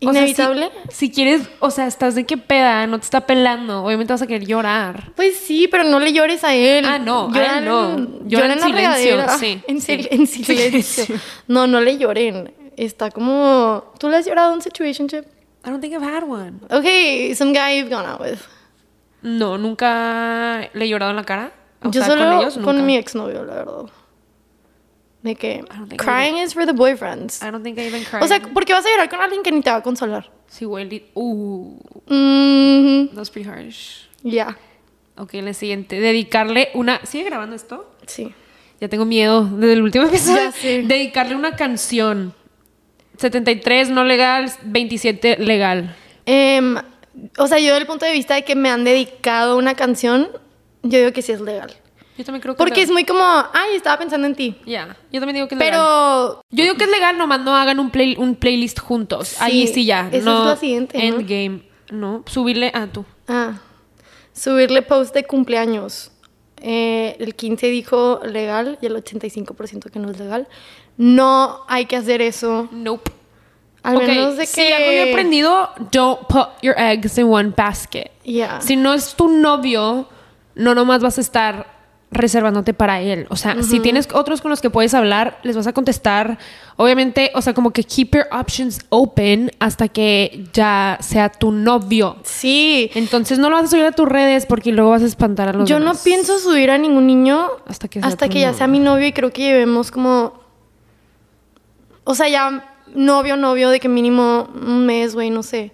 [0.00, 0.70] O sea, ¿Inevitable?
[0.90, 4.22] si, si quieres, o sea, estás de qué peda, no te está pelando, obviamente vas
[4.22, 5.10] a querer llorar.
[5.16, 6.84] Pues sí, pero no le llores a él.
[6.86, 7.94] Ah, no, a Llora él no.
[7.94, 10.06] en- Llora en la silencio, sí, En, sí.
[10.10, 11.16] en silencio.
[11.48, 12.54] No, no le lloren.
[12.76, 13.92] Está como...
[13.98, 15.24] ¿Tú le has llorado a un situationship?
[15.66, 16.60] I don't think I've had one.
[16.70, 18.38] Okay, some guy you've gone out with.
[19.22, 21.50] No, nunca le he llorado en la cara.
[21.82, 22.72] O Yo sea, solo con ellos, nunca.
[22.74, 23.82] mi exnovio, la verdad.
[25.28, 25.62] De que
[25.96, 27.42] crying is for the boyfriends.
[27.42, 28.22] I don't think I even cried.
[28.22, 30.30] O sea, ¿por qué vas a llorar con alguien que ni te va a consolar?
[30.48, 31.04] sí, güey.
[31.14, 34.06] Uh, Mhm, that's pretty harsh.
[34.22, 34.56] Ya,
[35.16, 35.98] Ok, la siguiente.
[36.00, 37.00] Dedicarle una.
[37.04, 37.90] ¿Sigue grabando esto?
[38.06, 38.32] sí.
[38.80, 40.52] Ya tengo miedo desde el último episodio.
[40.52, 40.82] Sé.
[40.84, 42.32] Dedicarle una canción.
[43.16, 45.96] 73 no legal, 27 legal.
[46.26, 46.76] Em,
[47.38, 50.28] o sea, yo del punto de vista de que me han dedicado una canción,
[50.84, 51.74] yo digo que sí es legal.
[52.18, 54.56] Yo también creo que Porque es muy como, ay, estaba pensando en ti.
[54.66, 55.72] Ya, yo también digo que es legal.
[55.72, 59.40] Pero Yo digo que es legal, nomás no hagan un, play, un playlist juntos.
[59.40, 60.08] Ahí sí ya.
[60.10, 61.04] esa no, es la siguiente, ¿no?
[61.04, 61.62] Endgame.
[61.92, 63.04] No, subirle a tú.
[63.28, 63.60] Ah,
[64.32, 66.10] subirle post de cumpleaños.
[66.60, 70.48] Eh, el 15 dijo legal y el 85% que no es legal.
[70.96, 72.68] No hay que hacer eso.
[72.72, 73.12] Nope.
[73.84, 74.46] Al menos de que...
[74.48, 78.10] Si algo yo he aprendido, don't put your eggs in one basket.
[78.24, 78.60] Yeah.
[78.60, 80.08] Si no es tu novio,
[80.56, 81.77] no nomás vas a estar
[82.10, 83.26] reservándote para él.
[83.28, 86.38] O sea, si tienes otros con los que puedes hablar, les vas a contestar.
[86.76, 92.16] Obviamente, o sea, como que keep your options open hasta que ya sea tu novio.
[92.22, 92.90] Sí.
[92.94, 95.52] Entonces no lo vas a subir a tus redes porque luego vas a espantar a
[95.52, 98.66] los Yo no pienso subir a ningún niño Hasta que sea hasta que ya sea
[98.66, 100.40] mi novio y creo que llevemos como...
[102.04, 105.72] O sea, ya novio, novio, de que mínimo un mes, güey, no sé.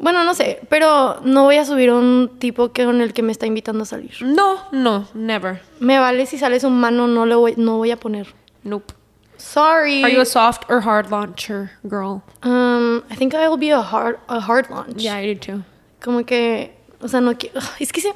[0.00, 3.22] Bueno, no sé, pero no voy a subir a un tipo que con el que
[3.22, 4.12] me está invitando a salir.
[4.22, 5.60] No, no, never.
[5.78, 8.28] Me vale si sales humano, no lo voy, no voy a poner.
[8.64, 8.92] Nope.
[9.36, 10.02] Sorry.
[10.02, 12.22] Are you a soft or hard launcher girl?
[12.42, 14.96] Um, I think I will be a hard, a hard launch.
[15.02, 15.64] Yeah, I do too.
[16.00, 18.10] Como que, o sea, no quiero, es que sí,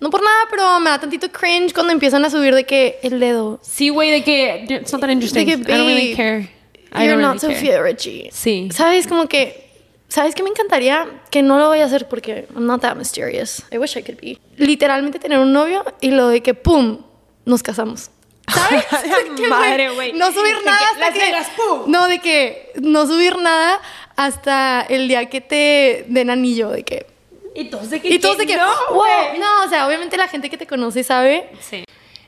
[0.00, 3.20] no por nada, pero me da tantito cringe cuando empiezan a subir de que el
[3.20, 3.58] dedo.
[3.62, 5.46] Sí, güey, de que it's not that interesting.
[5.46, 6.50] que, I don't really babe, care.
[6.92, 7.78] I You're don't not really.
[7.78, 8.30] Richie.
[8.32, 8.70] Sí.
[8.72, 9.06] ¿Sabes?
[9.06, 9.65] Como que,
[10.08, 11.06] ¿sabes qué me encantaría?
[11.30, 13.62] Que no lo voy a hacer porque I'm not that mysterious.
[13.72, 14.38] I wish I could be.
[14.56, 17.02] Literalmente tener un novio y lo de que, ¡pum!
[17.44, 18.10] Nos casamos.
[18.48, 18.84] ¿Sabes?
[19.36, 20.12] Que, Madre, güey.
[20.12, 21.18] No subir nada que hasta Las que...
[21.18, 21.90] Vegas, ¡pum!
[21.90, 23.80] No, de que no subir nada
[24.16, 27.06] hasta el día que te den anillo, de que...
[27.54, 28.08] Y todos de que.
[28.08, 29.38] Y todos de que, no, wow.
[29.38, 31.48] No, o sea, obviamente la gente que te conoce sabe.
[31.60, 31.84] Sí.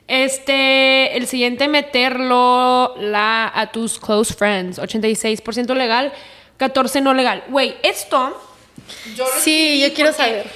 [0.07, 4.79] Este, el siguiente, meterlo la, a tus close friends.
[4.79, 6.11] 86% legal,
[6.59, 7.43] 14% no legal.
[7.49, 8.39] Güey, esto.
[9.15, 10.47] Yo lo Sí, yo quiero saber.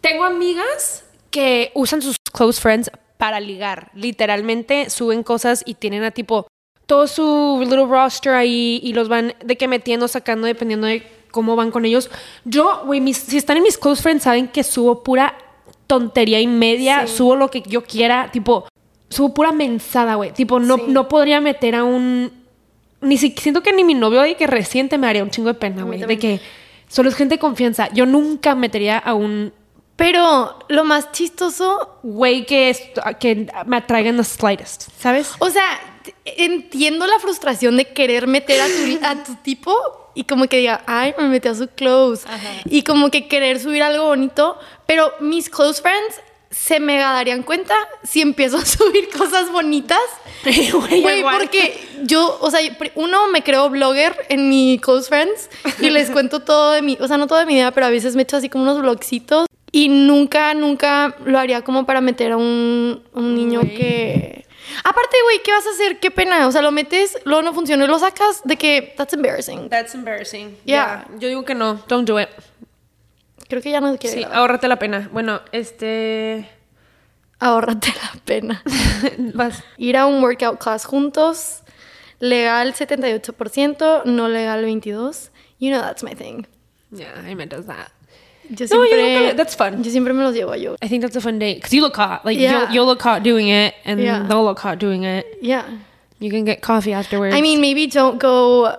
[0.00, 3.90] Tengo amigas que usan sus close friends para ligar.
[3.94, 6.46] Literalmente suben cosas y tienen a tipo
[6.86, 11.56] todo su little roster ahí y los van de que metiendo, sacando, dependiendo de cómo
[11.56, 12.10] van con ellos.
[12.44, 15.34] Yo, güey, mis- si están en mis close friends, saben que subo pura
[15.86, 17.16] tontería y media, Sí.
[17.16, 18.68] subo lo que yo quiera, tipo,
[19.08, 20.32] subo pura mensada, güey.
[20.32, 20.84] Tipo, no, Sí.
[20.88, 22.43] no podría meter a un.
[23.00, 25.54] Ni si, siento que ni mi novio de que reciente me haría un chingo de
[25.54, 26.00] pena, güey.
[26.04, 26.40] De que
[26.88, 27.88] solo es gente de confianza.
[27.92, 29.52] Yo nunca metería a un
[29.96, 32.82] Pero lo más chistoso, güey que, es-
[33.20, 35.30] que me atraigan the slightest, ¿sabes?
[35.38, 35.64] o sea,
[36.24, 39.74] entiendo la frustración de querer meter a tu, a tu tipo
[40.14, 42.26] y como que diga, ay, me metí a su close.
[42.66, 46.20] Y como que querer subir algo bonito, pero mis close friends
[46.54, 47.74] se me darían cuenta
[48.04, 50.00] si empiezo a subir cosas bonitas.
[50.44, 52.60] Güey, porque yo, o sea,
[52.94, 55.48] uno me creo blogger en mi close friends
[55.80, 57.90] y les cuento todo de mi, o sea, no todo de mi vida, pero a
[57.90, 62.32] veces me echo así como unos blogcitos y nunca, nunca lo haría como para meter
[62.32, 64.44] a un, un niño que...
[64.82, 65.98] Aparte, güey, ¿qué vas a hacer?
[65.98, 66.46] Qué pena.
[66.46, 69.68] O sea, lo metes, luego no funciona y lo sacas de que that's embarrassing.
[69.68, 70.56] That's embarrassing.
[70.64, 71.06] Yeah.
[71.18, 72.28] Yo digo que no, don't do it.
[73.48, 74.38] Creo que ya no quiere Sí, grabar.
[74.38, 75.08] ahórrate la pena.
[75.12, 76.48] Bueno, este
[77.40, 78.62] Ahórrate la pena.
[79.34, 79.62] vas.
[79.76, 81.60] Ir a un workout class juntos.
[82.20, 85.30] Legal 78%, no legal 22%.
[85.58, 86.46] You know that's my thing.
[86.90, 87.90] Yeah, I meant does that.
[88.48, 89.82] Yo No, siempre, nunca- that's fun.
[89.82, 90.76] Yo siempre me los llevo yo.
[90.82, 92.24] I think that's a fun day because you look hot.
[92.24, 92.64] Like Yeah.
[92.66, 94.26] you'll, you'll look hot doing it, and Yeah.
[94.28, 95.26] they'll look hot doing it.
[95.42, 95.64] Yeah.
[96.20, 97.34] You can get coffee afterwards.
[97.34, 98.76] I mean, maybe don't go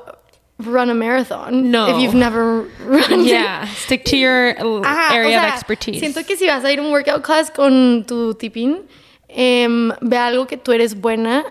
[0.60, 1.70] run a marathon.
[1.72, 1.88] No.
[1.88, 3.26] If you've never run.
[3.26, 5.99] yeah, stick to your Ajá, o area sea, of expertise.
[5.99, 8.84] Siento que si vas a ir a un workout class con tu tipín,
[9.28, 11.43] em, ve algo que tú eres buena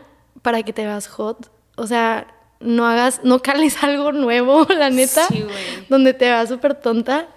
[0.43, 1.51] para que te veas hot.
[1.77, 2.27] O sea,
[2.61, 5.45] no hagas, no cales algo nuevo, la neta, Sí,
[5.89, 7.29] donde te veas súper tonta.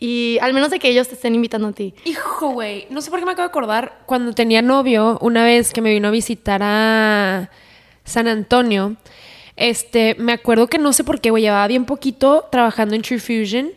[0.00, 1.92] Y al menos de que ellos te estén invitando a ti.
[2.04, 2.86] Hijo, güey.
[2.88, 3.98] No sé por qué me acabo de acordar.
[4.06, 7.50] Cuando tenía novio, una vez que me vino a visitar a
[8.04, 8.94] San Antonio,
[9.58, 13.18] este, me acuerdo que no sé por qué, güey, llevaba bien poquito trabajando en True
[13.18, 13.70] Fusion.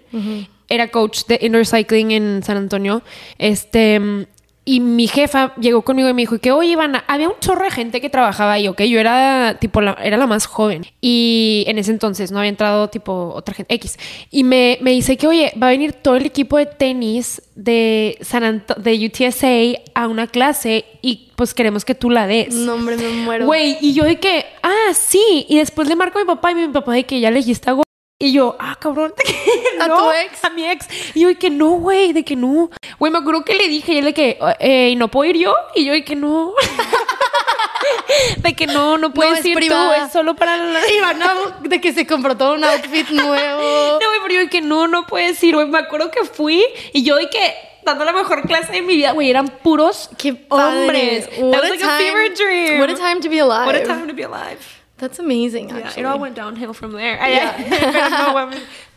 [0.69, 3.01] Era coach de indoor cycling en San Antonio.
[3.37, 4.27] Este.
[4.71, 7.71] Y mi jefa llegó conmigo y me dijo que, oye, Ivana, había un chorro de
[7.71, 8.81] gente que trabajaba ahí, ¿ok?
[8.83, 10.85] Yo era, tipo, la, era la más joven.
[11.01, 13.97] Y en ese entonces no había entrado, tipo, otra gente, X.
[14.29, 18.17] Y me, me dice que, oye, va a venir todo el equipo de tenis de,
[18.21, 22.53] San Anto- de UTSA a una clase y, pues, queremos que tú la des.
[22.53, 23.45] No, hombre, me muero.
[23.47, 25.45] Güey, y yo de que, ah, sí.
[25.49, 27.69] Y después le marco a mi papá y mi papá de que ya le dijiste
[27.69, 27.83] a Go-
[28.21, 29.13] Y yo, ah, cabrón.
[29.17, 30.43] de ¿A no, tu ex?
[30.45, 30.87] A mi ex.
[31.15, 32.69] Y yo de que no, güey, de que no.
[32.99, 35.37] Güey, me acuerdo que le dije y él de que, eh, ¿y no puedo ir
[35.37, 35.55] yo?
[35.73, 36.53] Y yo de que no.
[38.37, 39.97] de que no, no puedes es ir privada.
[39.97, 40.87] tú, es solo para la...
[40.97, 43.99] Ivana, de que se compró todo un outfit nuevo.
[43.99, 45.65] No, güey, pero yo de que no, no puedes ir, güey.
[45.67, 46.63] Me acuerdo que fui
[46.93, 50.45] y yo de que dando la mejor clase de mi vida, güey, eran puros Qué
[50.49, 51.27] hombres.
[51.39, 52.79] What That was a like a fever time- dream.
[52.81, 53.65] What a time to be alive.
[53.65, 54.80] What a time to be alive.
[55.01, 56.03] That's amazing, Yeah, actually.
[56.03, 57.17] it all went downhill from there.
[57.19, 57.39] Ay,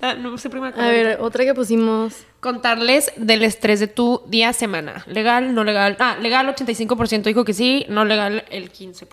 [0.01, 2.13] pero no, no sé prima A ver, otra que pusimos.
[2.41, 5.03] Contarles del estrés de tu día semana.
[5.07, 5.97] Legal, no legal.
[5.99, 9.09] Ah, legal 85% dijo que sí, no legal el 15%.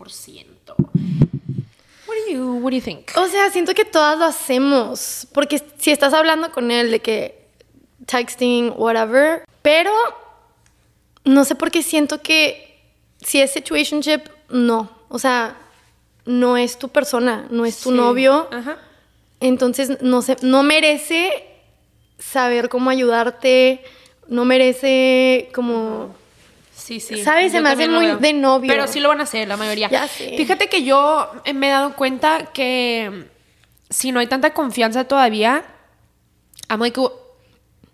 [0.77, 3.09] What do you, what do you think?
[3.15, 5.27] O sea, siento que todas lo hacemos.
[5.33, 7.47] Porque si estás hablando con él de que
[8.05, 9.45] texting, whatever.
[9.61, 9.91] Pero
[11.23, 12.81] no sé por qué siento que
[13.21, 14.91] si es situationship, no.
[15.07, 15.55] O sea,
[16.25, 17.95] no es tu persona, no es tu Sí.
[17.97, 18.47] novio.
[18.51, 18.77] Ajá.
[19.39, 21.31] Entonces no sé, no merece
[22.19, 23.83] saber cómo ayudarte.
[24.27, 26.15] No merece como.
[26.75, 27.23] Sí, sí.
[27.23, 27.51] ¿Sabes?
[27.51, 28.71] Se me hace también lo muy de novio.
[28.71, 29.89] Pero sí lo van a hacer, la mayoría.
[29.89, 30.35] Ya sé.
[30.37, 33.25] Fíjate que yo eh, me he dado cuenta que
[33.89, 35.63] si no hay tanta confianza todavía,
[36.69, 37.03] I'm like a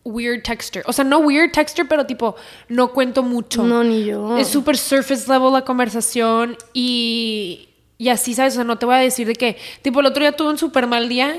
[0.04, 0.84] weird texter.
[0.86, 2.36] O sea, no weird texter, pero tipo,
[2.70, 3.64] no cuento mucho.
[3.64, 4.38] No, ni yo.
[4.38, 7.67] Es súper surface level la conversación y,
[7.98, 8.54] y así, ¿sabes?
[8.54, 10.58] O sea, no te voy a decir de que, tipo, el otro día tuve un
[10.58, 11.36] súper mal día.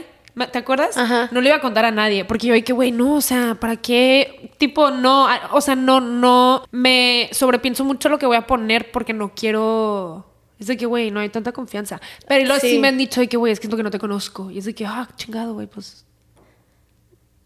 [0.52, 0.96] ¿Te acuerdas?
[0.96, 1.28] Ajá.
[1.32, 3.74] No le iba a contar a nadie porque yo, que güey, no, o sea, ¿para
[3.76, 4.52] qué?
[4.58, 9.12] Tipo, no, o sea, no, no, me sobrepienso mucho lo que voy a poner porque
[9.12, 10.26] no quiero.
[10.60, 12.00] Es de que, güey, no hay tanta confianza.
[12.28, 12.78] Pero luego sí, Sí.
[12.78, 14.50] me han dicho de que, güey, es que es lo que no te conozco.
[14.50, 16.04] Y es de que, ah, chingado, güey, pues.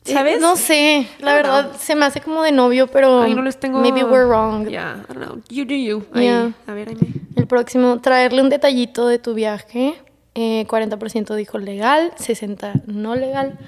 [0.04, 0.40] Eh, ¿Sabes?
[0.40, 1.78] No sé, la verdad know.
[1.78, 3.78] se me hace como de novio, pero Ahí no les tengo.
[3.78, 4.66] maybe we're wrong.
[4.68, 5.40] Yeah, I don't know.
[5.48, 6.04] You do you.
[6.14, 6.50] Yeah.
[6.66, 7.06] A ver, Aime.
[7.36, 9.94] El próximo, traerle un detallito de tu viaje.
[10.34, 13.58] Eh, 40% dijo legal, 60% no legal.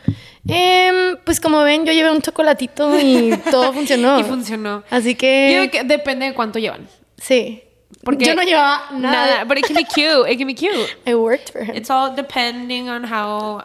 [0.48, 4.18] Em, pues como ven, yo llevé un chocolatito y todo funcionó.
[4.18, 4.82] Y funcionó.
[4.90, 6.88] Así Yo que, digo que depende de cuánto llevan.
[7.16, 7.60] sí.
[8.02, 9.26] Porque yo no llevaba nada.
[9.26, 10.30] Nada, but it can be cute.
[10.30, 10.74] It can be cute.
[11.06, 11.74] I worked for him.
[11.74, 13.62] It's all depending on how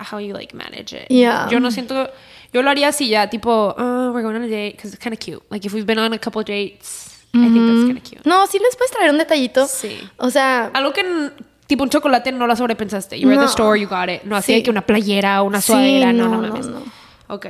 [0.00, 1.06] how you like manage it.
[1.10, 1.48] Yeah.
[1.50, 2.10] Yo no siento
[2.52, 5.12] yo lo haría así ya tipo, oh, we're going on a date because it's kind
[5.14, 5.42] of cute.
[5.50, 8.26] Like if we've been on a couple dates, I think that's kind of cute.
[8.26, 9.66] No, sí les puedes traer un detallito.
[9.66, 9.98] Sí.
[10.16, 11.30] O sea, Algo que
[11.68, 13.18] tipo un chocolate no la sobrepensaste.
[13.20, 13.46] You were at No.
[13.46, 14.24] the store, you got it.
[14.24, 14.62] No así Sí.
[14.64, 16.66] que una playera una Sí, sudadera, no, no, no, no, mames.
[16.66, 16.82] no.
[17.28, 17.46] Ok.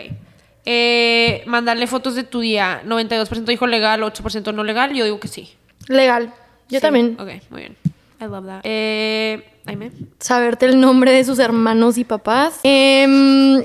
[0.67, 2.83] Eh, mandarle fotos de tu día.
[2.85, 4.93] 92% dijo legal, 8% no legal.
[4.93, 5.51] Yo digo que sí.
[5.89, 6.33] legal.
[6.69, 6.83] Yo Sí.
[6.83, 7.17] también.
[7.19, 7.77] Ok, muy bien.
[8.21, 8.61] I love that.
[8.65, 9.93] Eh, Aime.
[10.19, 12.61] saberte el nombre de sus hermanos y papás.
[12.63, 13.65] Em,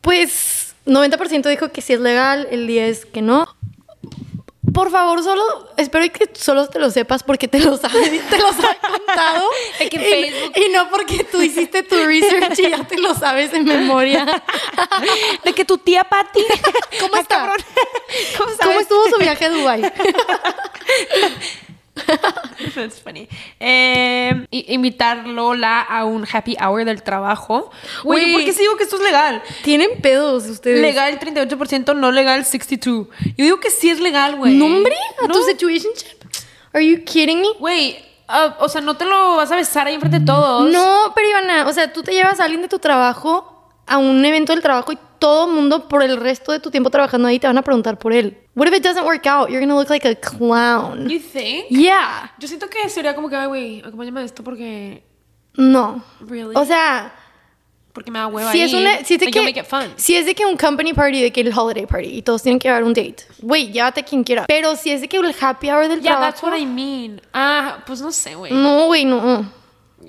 [0.00, 3.46] pues 90% dijo que sí es legal, el 10 que no.
[4.72, 5.42] Por favor, solo
[5.76, 9.48] espero que solo te lo sepas porque te los ha, te los ha contado.
[9.78, 10.52] De que en y, Facebook.
[10.56, 14.26] y no porque tú hiciste tu research y ya te lo sabes en memoria.
[15.44, 16.40] De que tu tía Patty.
[17.00, 17.36] ¿Cómo está?
[17.36, 17.58] cabrón.
[18.60, 19.92] ¿Cómo estuvo su viaje a Dubai?
[22.74, 23.28] That's funny.
[23.60, 27.70] Eh, invitarlo la a un happy hour del trabajo.
[28.02, 28.32] Güey.
[28.32, 29.42] ¿por qué sí digo que esto es legal?
[29.62, 30.80] Tienen pedos ustedes.
[30.80, 33.08] Legal 38%, no legal 62%.
[33.36, 34.54] Yo digo que sí es legal, güey.
[34.56, 35.34] ¿Nombre a No.
[35.34, 36.24] tu situationship?
[36.72, 37.48] Are you kidding me?
[37.60, 40.70] Güey, ah, o sea, no te lo vas a besar ahí enfrente de todos.
[40.72, 43.50] No, pero Ivana, o sea, tú te llevas a alguien de tu trabajo
[43.86, 46.90] a un evento del trabajo y todo el mundo por el resto de tu tiempo
[46.90, 48.36] trabajando ahí te van a preguntar por él.
[48.54, 49.48] What if it doesn't work out?
[49.48, 51.08] You're gonna look like a clown.
[51.08, 51.70] You think?
[51.70, 52.30] Yeah.
[52.38, 55.02] Yo siento que sería como que, ay, güey, acompáñame esto porque.
[55.54, 56.04] No.
[56.20, 56.54] Really?
[56.54, 57.14] O sea,
[57.94, 58.64] porque me da hueva si ahí.
[58.66, 59.94] es una, si es de que, make it fun.
[59.96, 62.58] si es de que un company party, de que el holiday party y todos tienen
[62.58, 64.44] que llevar un date, güey, llévate quien quiera.
[64.46, 67.22] Pero si es de que el happy hour del Yeah, that's trabajo, what I mean.
[67.32, 68.52] Ah, pues no sé, güey.
[68.52, 69.50] no, güey, no.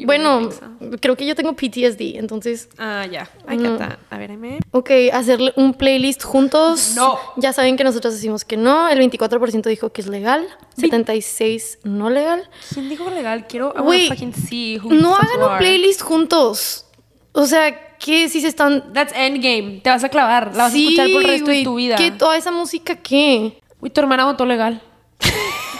[0.03, 3.29] Bueno, really think creo que yo tengo PTSD, entonces Ah, ya.
[3.49, 3.97] I get that.
[4.09, 4.59] A ver, Aime.
[4.71, 6.93] Ok, hacerle un playlist juntos.
[6.95, 7.17] No.
[7.37, 8.87] Ya saben que nosotros decimos que no.
[8.89, 10.45] El 24% dijo que es legal.
[10.77, 12.49] 76% no legal.
[12.73, 13.47] ¿Quién dijo legal?
[13.47, 13.73] Quiero.
[13.73, 16.85] Güey, fucking see who no hagan un playlist juntos.
[17.31, 18.93] O sea, que si se están...
[18.93, 19.81] That's endgame.
[19.83, 20.51] Te vas a clavar.
[20.55, 21.95] La vas Sí, a escuchar por el resto de tu vida.
[21.97, 23.61] ¿Qué toda esa música qué?
[23.81, 24.81] Uy, tu hermana votó legal.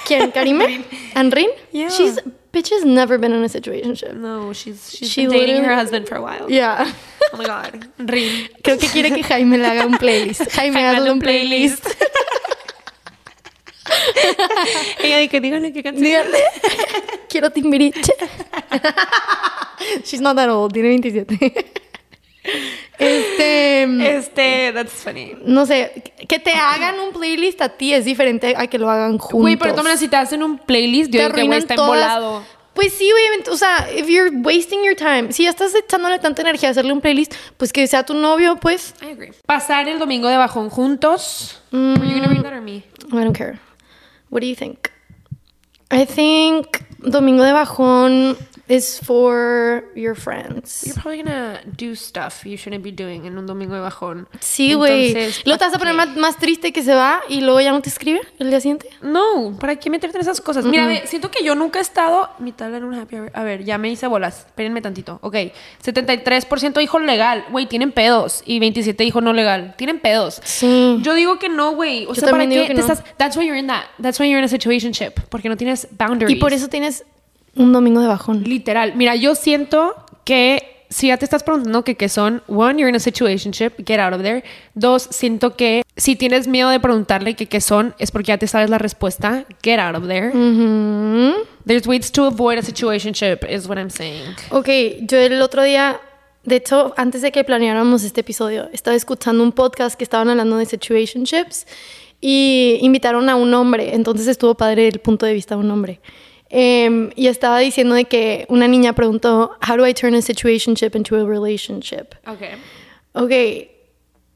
[0.05, 0.31] ¿Quién?
[0.31, 0.83] ¿Karime?
[1.15, 1.47] ¿Anrin?
[1.71, 1.89] Yeah.
[1.89, 2.21] She's...
[2.55, 4.15] Bitch has never been in a situationship.
[4.15, 6.49] No, she's, she's She been dating her husband for a while.
[6.49, 6.89] Yeah.
[7.33, 7.85] Oh my god.
[7.99, 8.47] Rin.
[8.63, 10.49] Creo que quiere que Jaime le haga un playlist.
[10.55, 11.85] Jaime, Jaime, hazle un playlist.
[15.03, 16.05] Ella dice, díganle qué canción.
[16.05, 16.39] Díganle.
[17.27, 18.13] Quiero Timbiriche.
[20.05, 21.37] She's not that old, tiene 27.
[22.97, 24.15] Este.
[24.17, 25.35] Este, that's funny.
[25.43, 29.17] No sé, que te hagan un playlist a ti es diferente a que lo hagan
[29.17, 29.41] juntos.
[29.41, 31.75] Güey, pero también si te hacen un playlist, yo te digo que está.
[32.75, 36.41] Pues sí, obviamente, o sea, if you're wasting your time, si ya estás echándole tanta
[36.41, 38.93] energía a hacerle un playlist, pues que sea tu novio, pues.
[39.01, 39.31] I agree.
[39.45, 41.61] Pasar el domingo de bajón juntos.
[41.71, 41.99] Mm.
[41.99, 42.83] Were you gonna read that or me?
[43.13, 43.59] I don't care.
[44.29, 44.89] What do you think?
[45.89, 46.67] I think
[46.99, 48.37] domingo de bajón.
[48.67, 50.83] Is for your friends.
[50.85, 54.27] You're probably gonna do stuff you shouldn't be doing en un domingo de bajón.
[54.39, 55.13] Sí, güey.
[55.45, 57.71] Luego te vas a poner ¿para más, más triste que se va y luego ya
[57.71, 58.89] no te escribe el día siguiente.
[59.01, 60.65] No, ¿para qué meterte en esas cosas?
[60.65, 63.31] Mira, ve, siento que yo nunca he estado mi tabla en un happy hour.
[63.33, 64.45] A ver, ya me hice bolas.
[64.47, 65.19] Espérenme tantito.
[65.21, 65.35] Ok,
[65.83, 67.45] 73% dijo legal.
[67.51, 68.41] Güey, tienen pedos.
[68.45, 69.75] Y 27 dijo no legal.
[69.77, 70.41] Tienen pedos.
[70.43, 70.99] Sí.
[71.01, 72.05] Yo digo que no, güey.
[72.05, 72.79] O Yo sea, ¿para qué que te no.
[72.79, 73.03] estás...
[73.17, 73.85] That's why you're in that.
[74.01, 75.13] That's why you're in a situationship.
[75.29, 76.35] Porque no tienes boundaries.
[76.35, 77.03] Y por eso tienes
[77.55, 78.43] un domingo de bajón.
[78.43, 78.95] Literal.
[78.95, 82.95] Mira, yo siento que si ya te estás preguntando que qué son, one, you're in
[82.95, 84.43] a situationship, get out of there.
[84.75, 88.47] Dos, siento que si tienes miedo de preguntarle que qué son, es porque ya te
[88.47, 90.31] sabes la respuesta, get out of there.
[91.65, 94.35] There's ways to avoid a situationship, is what I'm saying.
[94.51, 94.69] Ok,
[95.01, 95.99] yo el otro día,
[96.43, 100.57] de hecho, antes de que planeáramos este episodio, estaba escuchando un podcast que estaban hablando
[100.57, 101.65] de situationships
[102.21, 105.99] y invitaron a un hombre, entonces estuvo padre el punto de vista de un hombre.
[106.49, 110.91] Em, y estaba diciendo de que una niña preguntó, how do I turn a situationship
[110.95, 112.15] into a relationship?
[112.27, 112.55] Okay.
[113.13, 113.69] Ok,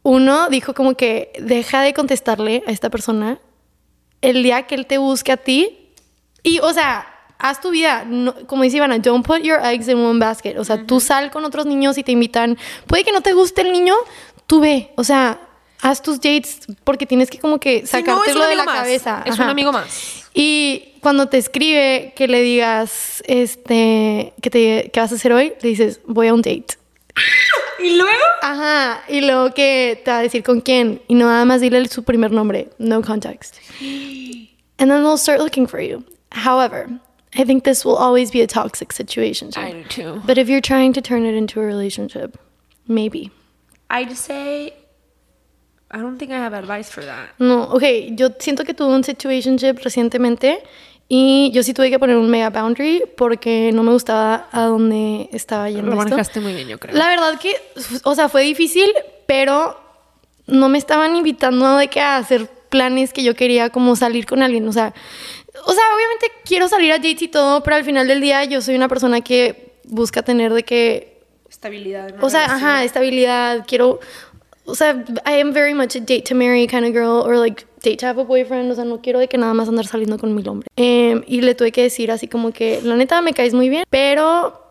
[0.04, 3.40] uno dijo como que deja de contestarle a esta persona
[4.22, 5.92] el día que él te busque a ti
[6.44, 7.06] y, o sea,
[7.38, 10.64] haz tu vida, no- como dice Ivana, don't put your eggs in one basket, o
[10.66, 12.58] sea, tú sal con otros niños y te invitan,
[12.88, 13.94] puede que no te guste el niño,
[14.48, 15.40] tú ve, o sea,
[15.82, 18.80] haz tus dates porque tienes que como que Si no, sacártelo un de la más.
[18.80, 19.24] cabeza.
[19.26, 19.52] Es un Ajá.
[19.52, 20.26] amigo más.
[20.34, 25.54] Y cuando te escribe que le digas, este, que, te, ¿qué vas a hacer hoy?
[25.62, 26.78] Le dices, voy a un date.
[27.80, 28.24] ¿Y luego?
[28.42, 31.88] Ajá, y luego que te va a decir con quién y no nada más dile
[31.88, 33.56] su primer nombre, no context.
[33.82, 36.04] And then they'll start looking for you.
[36.32, 36.90] However,
[37.36, 39.52] I think this will always be a toxic situation.
[39.56, 40.22] I do too.
[40.26, 42.38] But if you're trying to turn it into a relationship,
[42.88, 43.32] maybe.
[43.90, 44.74] I'd say
[45.92, 47.30] I don't think I have advice for that.
[47.40, 50.62] No, ok, yo siento que tuve un situationship recientemente
[51.12, 55.28] y yo sí tuve que poner un mega boundary porque no me gustaba a dónde
[55.34, 56.04] estaba yendo Lo esto.
[56.04, 56.96] manejaste muy bien, yo creo.
[56.96, 57.56] La verdad que,
[58.04, 58.88] o sea, fue difícil,
[59.26, 59.78] pero
[60.46, 64.44] no me estaban invitando de que a hacer planes que yo quería, como salir con
[64.44, 64.68] alguien.
[64.68, 64.94] O sea,
[65.66, 68.62] o sea, obviamente quiero salir a dates y todo, pero al final del día yo
[68.62, 72.14] soy una persona que busca tener de que, Estabilidad.
[72.24, 73.66] o sea, ajá, estabilidad.
[73.68, 74.00] Quiero,
[74.66, 77.66] o sea, I am very much a date to marry kind of girl, or like
[77.84, 78.72] date have a boyfriend.
[78.72, 80.68] O sea, no quiero de que nada más andar saliendo con mil hombres.
[80.76, 83.84] Em, y le tuve que decir así como que, la neta, me caes muy bien,
[83.90, 84.66] pero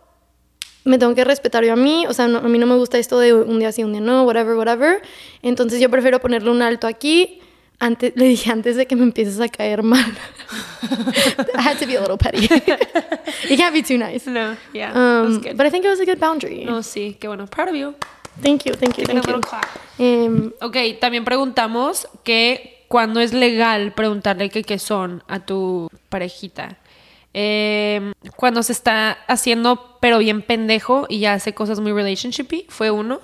[0.84, 2.98] me tengo que respetar yo a mí, o sea, no- a mí no me gusta
[2.98, 5.02] esto de un día sí, un día no, whatever, whatever.
[5.42, 7.40] Entonces yo prefiero ponerle un alto aquí.
[7.80, 10.04] Antes, le dije antes de que me empieces a caer mal.
[11.54, 12.40] I had to be a little petty.
[13.50, 14.26] you can't be too nice.
[14.28, 14.92] No, yeah.
[14.94, 15.56] Um, good.
[15.56, 16.64] but I think it was a good boundary.
[16.64, 17.46] no, sí, qué bueno.
[17.46, 17.94] Proud of you.
[18.42, 19.40] Thank you, thank you, a thank you.
[19.98, 26.78] Em, Ok, también preguntamos que cuando es legal preguntarle que qué son a tu parejita.
[27.34, 32.90] Eh, cuando se está haciendo pero bien pendejo y ya hace cosas muy relationshipy, fue
[32.90, 33.20] uno.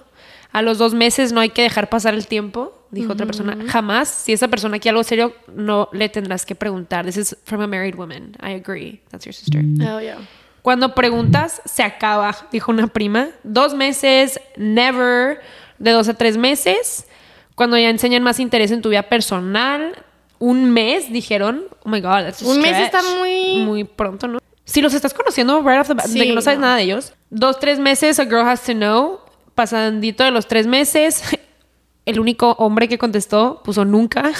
[0.52, 3.56] A los dos meses no hay que dejar pasar el tiempo, dijo otra persona.
[3.66, 7.04] Jamás, si esa persona quiere algo serio, no le tendrás que preguntar.
[7.04, 8.36] This is from a married woman.
[8.40, 9.00] I agree.
[9.10, 9.60] That's your sister.
[9.60, 10.18] oh, yeah.
[10.62, 13.30] Cuando preguntas, se acaba, dijo una prima.
[13.42, 15.40] Dos meses, never.
[15.78, 17.06] De dos a tres meses.
[17.54, 20.04] Cuando ya enseñan más interés en tu vida personal.
[20.38, 21.64] Un mes, dijeron.
[21.84, 24.38] Oh my God, that's a Un mes está muy- Muy pronto, ¿no?
[24.64, 26.66] Si los estás conociendo right off the bat, de que no sabes no.
[26.66, 27.12] nada de ellos.
[27.30, 29.20] Dos, tres meses, a girl has to know.
[29.54, 31.22] Pasandito de los tres meses.
[32.06, 34.32] El único hombre que contestó puso nunca.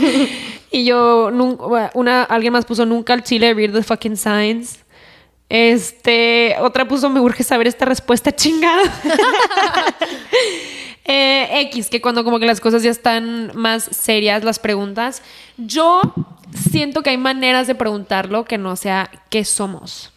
[0.70, 1.30] y yo,
[1.94, 4.78] una, alguien más puso nunca al chile, read the fucking signs.
[5.48, 8.82] Este, otra puso, me urge saber esta respuesta chingada.
[11.08, 15.22] Eh, X, que cuando como que las cosas ya están más serias, las preguntas.
[15.56, 16.02] Yo
[16.52, 20.12] siento que hay maneras de preguntarlo que no sea qué somos.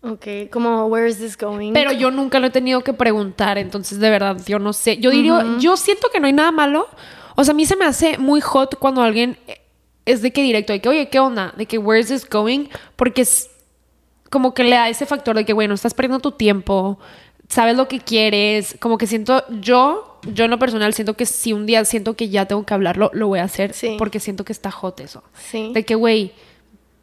[0.00, 1.72] Ok, como, where is this going?
[1.72, 4.96] Pero yo nunca lo he tenido que preguntar, entonces de verdad yo no sé.
[4.98, 6.88] Yo diría, yo siento que no hay nada malo.
[7.34, 9.36] O sea, a mí se me hace muy hot cuando alguien
[10.06, 11.52] es de que directo, de que, oye, ¿qué onda?
[11.56, 12.68] De que, where is this going?
[12.94, 13.50] Porque es
[14.30, 16.98] como que le da ese factor de que, bueno, estás perdiendo tu tiempo,
[17.48, 18.76] sabes lo que quieres.
[18.80, 22.28] Como que siento, yo, yo en lo personal siento que si un día siento que
[22.28, 23.72] ya tengo que hablarlo, lo voy a hacer.
[23.72, 23.96] Sí.
[23.98, 25.22] Porque siento que está hot eso.
[25.50, 25.70] Sí.
[25.72, 26.32] De que, güey,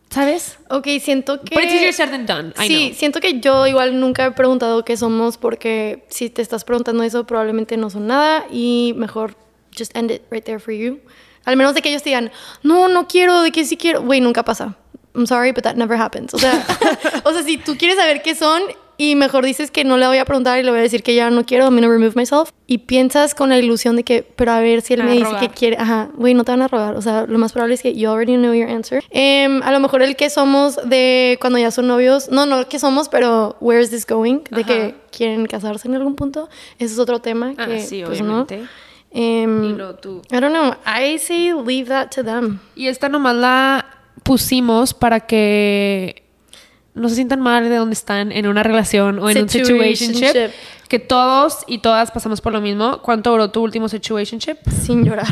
[0.09, 0.59] ¿sabes?
[0.69, 1.55] Ok, siento que...
[1.55, 2.53] But it's easier said than done.
[2.57, 2.97] I sí, know.
[2.97, 7.25] siento que yo igual nunca he preguntado qué somos porque si te estás preguntando eso
[7.25, 9.35] probablemente no son nada y mejor
[9.75, 10.99] just end it right there for you.
[11.45, 12.31] Al menos de que ellos te digan,
[12.61, 14.01] no, no quiero, de que sí quiero.
[14.01, 14.77] Güey, nunca pasa.
[15.13, 16.33] I'm sorry, but that never happens.
[16.33, 16.65] O sea,
[17.23, 18.61] o sea, si tú quieres saber qué son
[18.97, 21.15] y mejor dices que no le voy a preguntar y le voy a decir que
[21.15, 22.51] ya no quiero, I'm gonna remove myself.
[22.67, 25.49] Y piensas con la ilusión de que, pero a ver si él Me dice que
[25.49, 26.95] quiere, ajá, güey, no te van a rogar.
[26.95, 29.03] O sea, lo más probable es que you already know your answer.
[29.09, 32.79] Em, a lo mejor el que somos de cuando ya son novios, no, no que
[32.79, 34.39] somos, pero where is this going?
[34.51, 34.67] De Ajá.
[34.67, 36.49] que quieren casarse en algún punto.
[36.79, 38.57] Ese es otro tema Ah, que, sí, pues, obviamente.
[38.59, 38.67] no.
[39.15, 40.21] Em, Y luego tú.
[40.31, 40.73] I don't know.
[40.87, 42.59] I say leave that to them.
[42.75, 43.85] Y esta nomás la
[44.23, 46.22] pusimos para que
[46.95, 50.51] no se sientan mal de donde están en una relación o en un situationship.
[50.87, 53.01] Que todos y todas pasamos por lo mismo.
[53.01, 54.57] ¿Cuánto duró tu último situationship?
[54.85, 55.27] Sin llorar.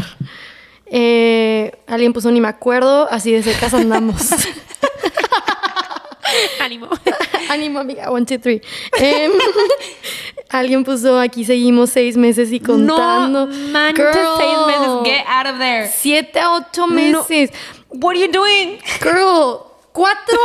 [0.87, 4.29] Eh, alguien puso ni me acuerdo, así de secas andamos.
[6.61, 6.87] Ánimo.
[7.49, 8.09] Ánimo, amiga.
[8.11, 8.61] One, two, three.
[8.97, 9.31] Em,
[10.49, 13.47] alguien puso aquí seguimos seis meses y contando.
[13.47, 14.89] No manches, Girl, seis meses.
[15.03, 15.87] Get out of there.
[15.87, 16.93] Siete a ocho No.
[16.93, 17.51] meses.
[17.89, 18.79] What are you doing?
[19.01, 20.37] Girl, cuatro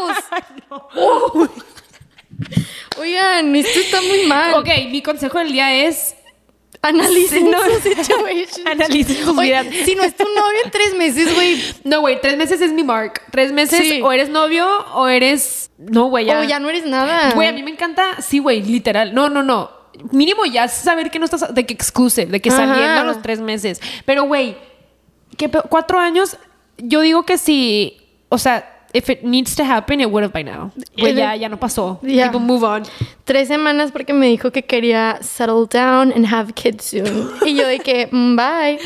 [0.00, 1.50] años.
[2.98, 4.54] Oigan, esto está muy mal.
[4.54, 6.14] Ok, mi consejo del día es
[6.84, 7.58] Analicen No.
[8.66, 9.66] Analicen sus vidas.
[9.84, 11.62] Si no es tu novio en tres meses, güey.
[11.84, 13.22] No, güey, tres meses es mi mark.
[13.30, 14.00] Tres meses Sí.
[14.02, 15.70] o eres novio o eres.
[15.78, 16.40] No, güey, ya.
[16.40, 17.32] O ya no eres nada.
[17.34, 18.20] Güey, a mí me encanta.
[18.20, 19.14] Sí, güey, literal.
[19.14, 19.70] No, no, no.
[20.10, 21.54] Mínimo ya saber que no estás.
[21.54, 22.58] De que exclusive, de que Ajá.
[22.66, 23.80] saliendo a los tres meses.
[24.04, 24.56] Pero, güey,
[25.36, 26.36] ¿qué pe- cuatro años.
[26.78, 27.98] Yo digo que si.
[28.28, 30.70] O sea, if it needs to happen, it would have by now.
[30.96, 31.98] Eh, ya, ya no pasó.
[32.02, 32.26] ya.
[32.30, 32.82] Tipo, move on.
[33.24, 37.30] Tres semanas porque me dijo que quería settle down and have kids soon.
[37.46, 38.78] Y yo de que, mm, bye.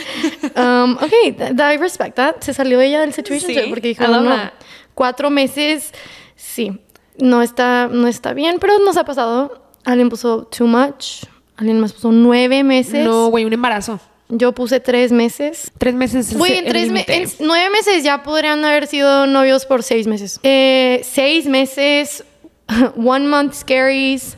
[0.54, 2.40] Um, ok, th- th- I respect that.
[2.42, 4.52] Se salió ella del situation Sí, porque dijo, no, that.
[4.94, 5.92] cuatro meses,
[6.36, 6.80] sí,
[7.18, 9.62] no está, no está bien, pero nos ha pasado.
[9.84, 11.24] Alguien puso too much,
[11.56, 13.04] alguien más puso nueve meses.
[13.04, 14.00] No, güey, un embarazo.
[14.28, 15.70] Yo puse tres meses.
[15.78, 16.32] Tres meses.
[16.32, 17.14] es Güey, en el tres me- límite.
[17.16, 20.40] en nueve meses ya podrían haber sido novios por seis meses.
[20.42, 22.24] Eh, seis meses,
[22.96, 24.36] one month scaries,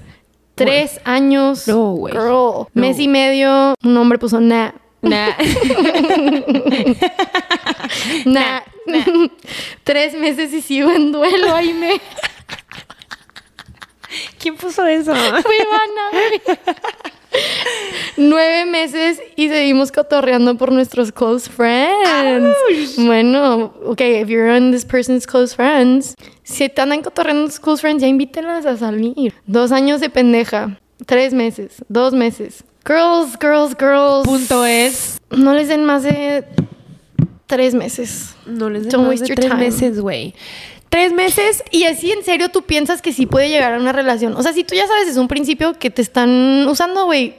[0.55, 1.66] tres años.
[1.68, 2.12] No, güey.
[2.12, 2.28] Girl.
[2.28, 2.68] No.
[2.74, 4.72] Mes y medio, un hombre puso nah.
[5.01, 5.30] Nah.
[8.24, 8.61] Nah.
[9.84, 12.01] tres meses y sigo en duelo, ahí me.
[14.39, 15.14] ¿Quién puso eso?
[15.14, 16.59] Fui Ivana, güey.
[18.16, 22.97] Nueve meses y seguimos cotorreando por nuestros close friends.
[22.97, 27.80] Bueno, ok, if you're on this person's close friends, si te andan cotorreando tus close
[27.80, 29.34] friends, ya invítenlas a salir.
[29.47, 30.78] Dos años de pendeja.
[31.07, 31.84] Tres meses.
[31.89, 32.64] Dos meses.
[32.84, 34.26] Girls, girls, girls.
[34.26, 35.20] Punto es.
[35.30, 36.45] No les den más de
[37.47, 38.34] tres meses.
[38.47, 39.64] No les den Don't más waste de your tres time.
[39.64, 40.34] meses, güey.
[40.89, 44.34] Tres meses Y así en serio tú piensas que sí puede llegar a una relación.
[44.36, 47.36] O sea, si tú ya sabes desde un principio que te están usando, güey,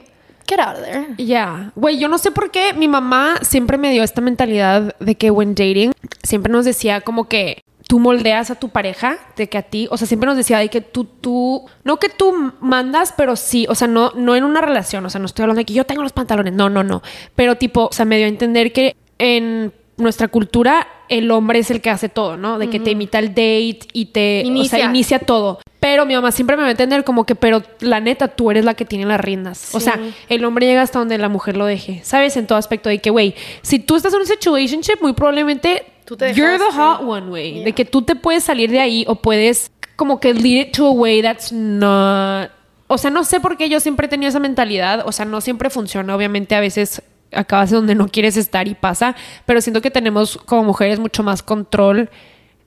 [0.48, 1.06] get out of there.
[1.18, 5.14] Ya, güey, yo no sé por qué mi mamá siempre me dio esta mentalidad de
[5.14, 5.92] que when dating,
[6.22, 9.96] siempre nos decía como que tú moldeas a tu pareja, de que a ti, o
[9.96, 13.74] sea, siempre nos decía de que tú, tú, no que tú mandas, pero sí, o
[13.74, 16.04] sea, no, no en una relación, o sea, no estoy hablando de que yo tengo
[16.04, 17.02] los pantalones, no, no, no,
[17.34, 21.70] pero tipo, o sea, me dio a entender que en nuestra cultura el hombre es
[21.70, 22.58] el que hace todo, ¿no?
[22.58, 24.78] De que te imita el date y te, o Inicia.
[24.78, 25.60] sea, inicia todo.
[25.80, 28.64] Pero mi mamá siempre me va a entender como que, pero la neta, tú eres
[28.64, 29.74] la que tiene las riendas.
[29.74, 29.98] O sea,
[30.28, 32.00] el hombre llega hasta donde la mujer lo deje.
[32.04, 32.36] ¿Sabes?
[32.36, 36.16] En todo aspecto de que, güey, si tú estás en un situationship, muy probablemente Tú
[36.16, 37.64] te you're the hot one, güey.
[37.64, 40.86] De que tú te puedes salir de ahí o puedes como que lead it to
[40.86, 42.50] a way that's not...
[42.86, 45.04] O sea, no sé por qué yo siempre he tenido esa mentalidad.
[45.06, 46.14] O sea, no siempre funciona.
[46.14, 49.14] Obviamente, a veces acabas donde no quieres estar y pasa.
[49.46, 52.10] Pero siento que tenemos como mujeres mucho más control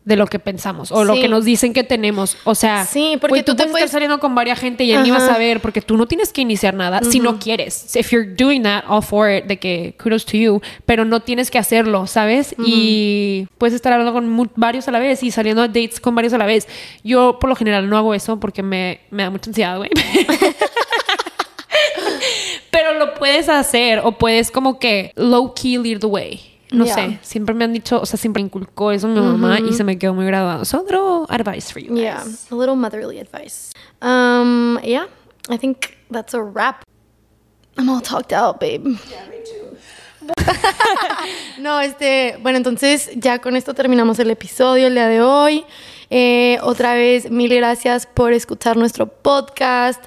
[0.05, 1.21] de lo que pensamos o lo Sí.
[1.21, 2.35] que nos dicen que tenemos.
[2.43, 4.83] O sea, Sí, porque güey, tú tú, te puedes puedes- estar saliendo con varias gente
[4.83, 7.39] y él ni va a saber porque tú no tienes que iniciar nada si no
[7.39, 7.95] quieres.
[7.95, 11.49] If you're doing that, all for it, de que kudos to you, pero no tienes
[11.49, 12.53] que hacerlo, ¿sabes?
[12.65, 16.33] Y puedes estar hablando con varios a la vez y saliendo a dates con varios
[16.33, 16.67] a la vez.
[17.05, 19.89] Yo por lo general no hago eso porque me, me da mucha ansiedad, güey.
[23.33, 26.39] puedes hacer o puedes como que low key lead the way.
[26.71, 26.95] No Yeah.
[26.95, 29.97] sé, siempre me han dicho, o sea, siempre inculcó eso mi mamá y se me
[29.99, 30.65] quedó muy grabado.
[30.65, 31.95] So, little advice for you.
[31.95, 33.71] Yeah, a little motherly advice.
[34.01, 35.05] Um, yeah,
[35.49, 36.83] I think that's a wrap.
[37.77, 38.97] I'm all talked out, babe.
[41.59, 45.65] no, este, bueno, entonces ya con esto terminamos el episodio el día de hoy.
[46.09, 50.03] Eh, otra vez, mil gracias por escuchar nuestro podcast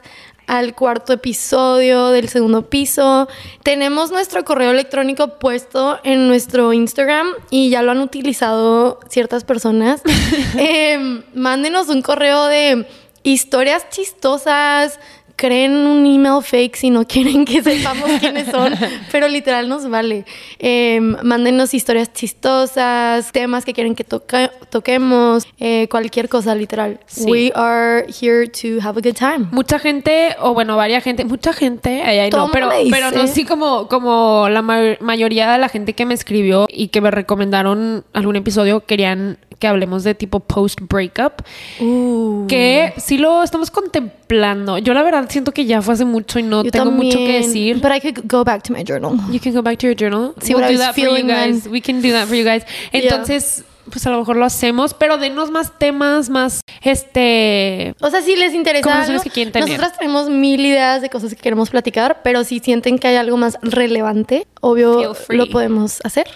[0.46, 3.28] al cuarto episodio del segundo piso.
[3.62, 10.02] Tenemos nuestro correo electrónico puesto en nuestro Instagram y ya lo han utilizado ciertas personas.
[10.56, 12.86] Em, mándenos un correo de
[13.22, 14.98] historias chistosas,
[15.36, 18.74] creen un email fake si no quieren que sepamos quiénes son,
[19.12, 20.24] pero literal nos vale.
[20.58, 27.00] Eh, mándenos historias chistosas, temas que quieren que toca- toquemos, eh, cualquier cosa literal.
[27.06, 27.24] Sí.
[27.30, 29.46] We are here to have a good time.
[29.52, 33.88] Mucha gente, o bueno, varias gente, mucha gente, ay, no, pero, pero no, sí como,
[33.88, 38.36] como la ma- mayoría de la gente que me escribió y que me recomendaron algún
[38.36, 41.42] episodio querían que hablemos de tipo post-breakup,
[41.80, 44.78] Uh, que sí lo estamos contemplando.
[44.78, 47.38] Yo la verdad siento que ya fue hace mucho y no yo tengo mucho que
[47.42, 47.80] decir.
[47.80, 49.16] But I could go back to my journal.
[49.30, 50.34] You can go back to your journal.
[50.40, 51.64] Sí, we'll do that for you guys.
[51.64, 51.72] then.
[51.72, 52.62] We can do that for you guys.
[52.92, 58.22] Entonces, pues a lo mejor lo hacemos, pero denos más temas, más este O sea,
[58.22, 59.68] si les interesa Conversaciones algo, que quieren tener.
[59.68, 63.36] nosotras tenemos mil ideas de cosas que queremos platicar, pero si sienten que hay algo
[63.36, 66.26] más relevante, obvio lo podemos hacer.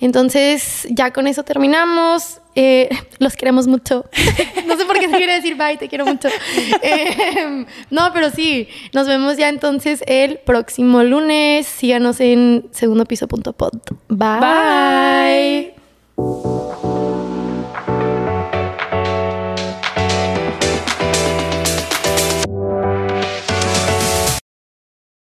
[0.00, 2.40] Entonces, ya con eso terminamos.
[2.56, 2.88] Eh,
[3.18, 4.04] los queremos mucho.
[4.66, 6.28] no sé por qué te quiere decir bye, te quiero mucho.
[6.82, 11.66] Eh, no, pero sí, nos vemos ya entonces el próximo lunes.
[11.66, 13.72] Síganos en segundopiso.pod.
[14.08, 15.74] Bye.
[16.16, 16.73] Bye.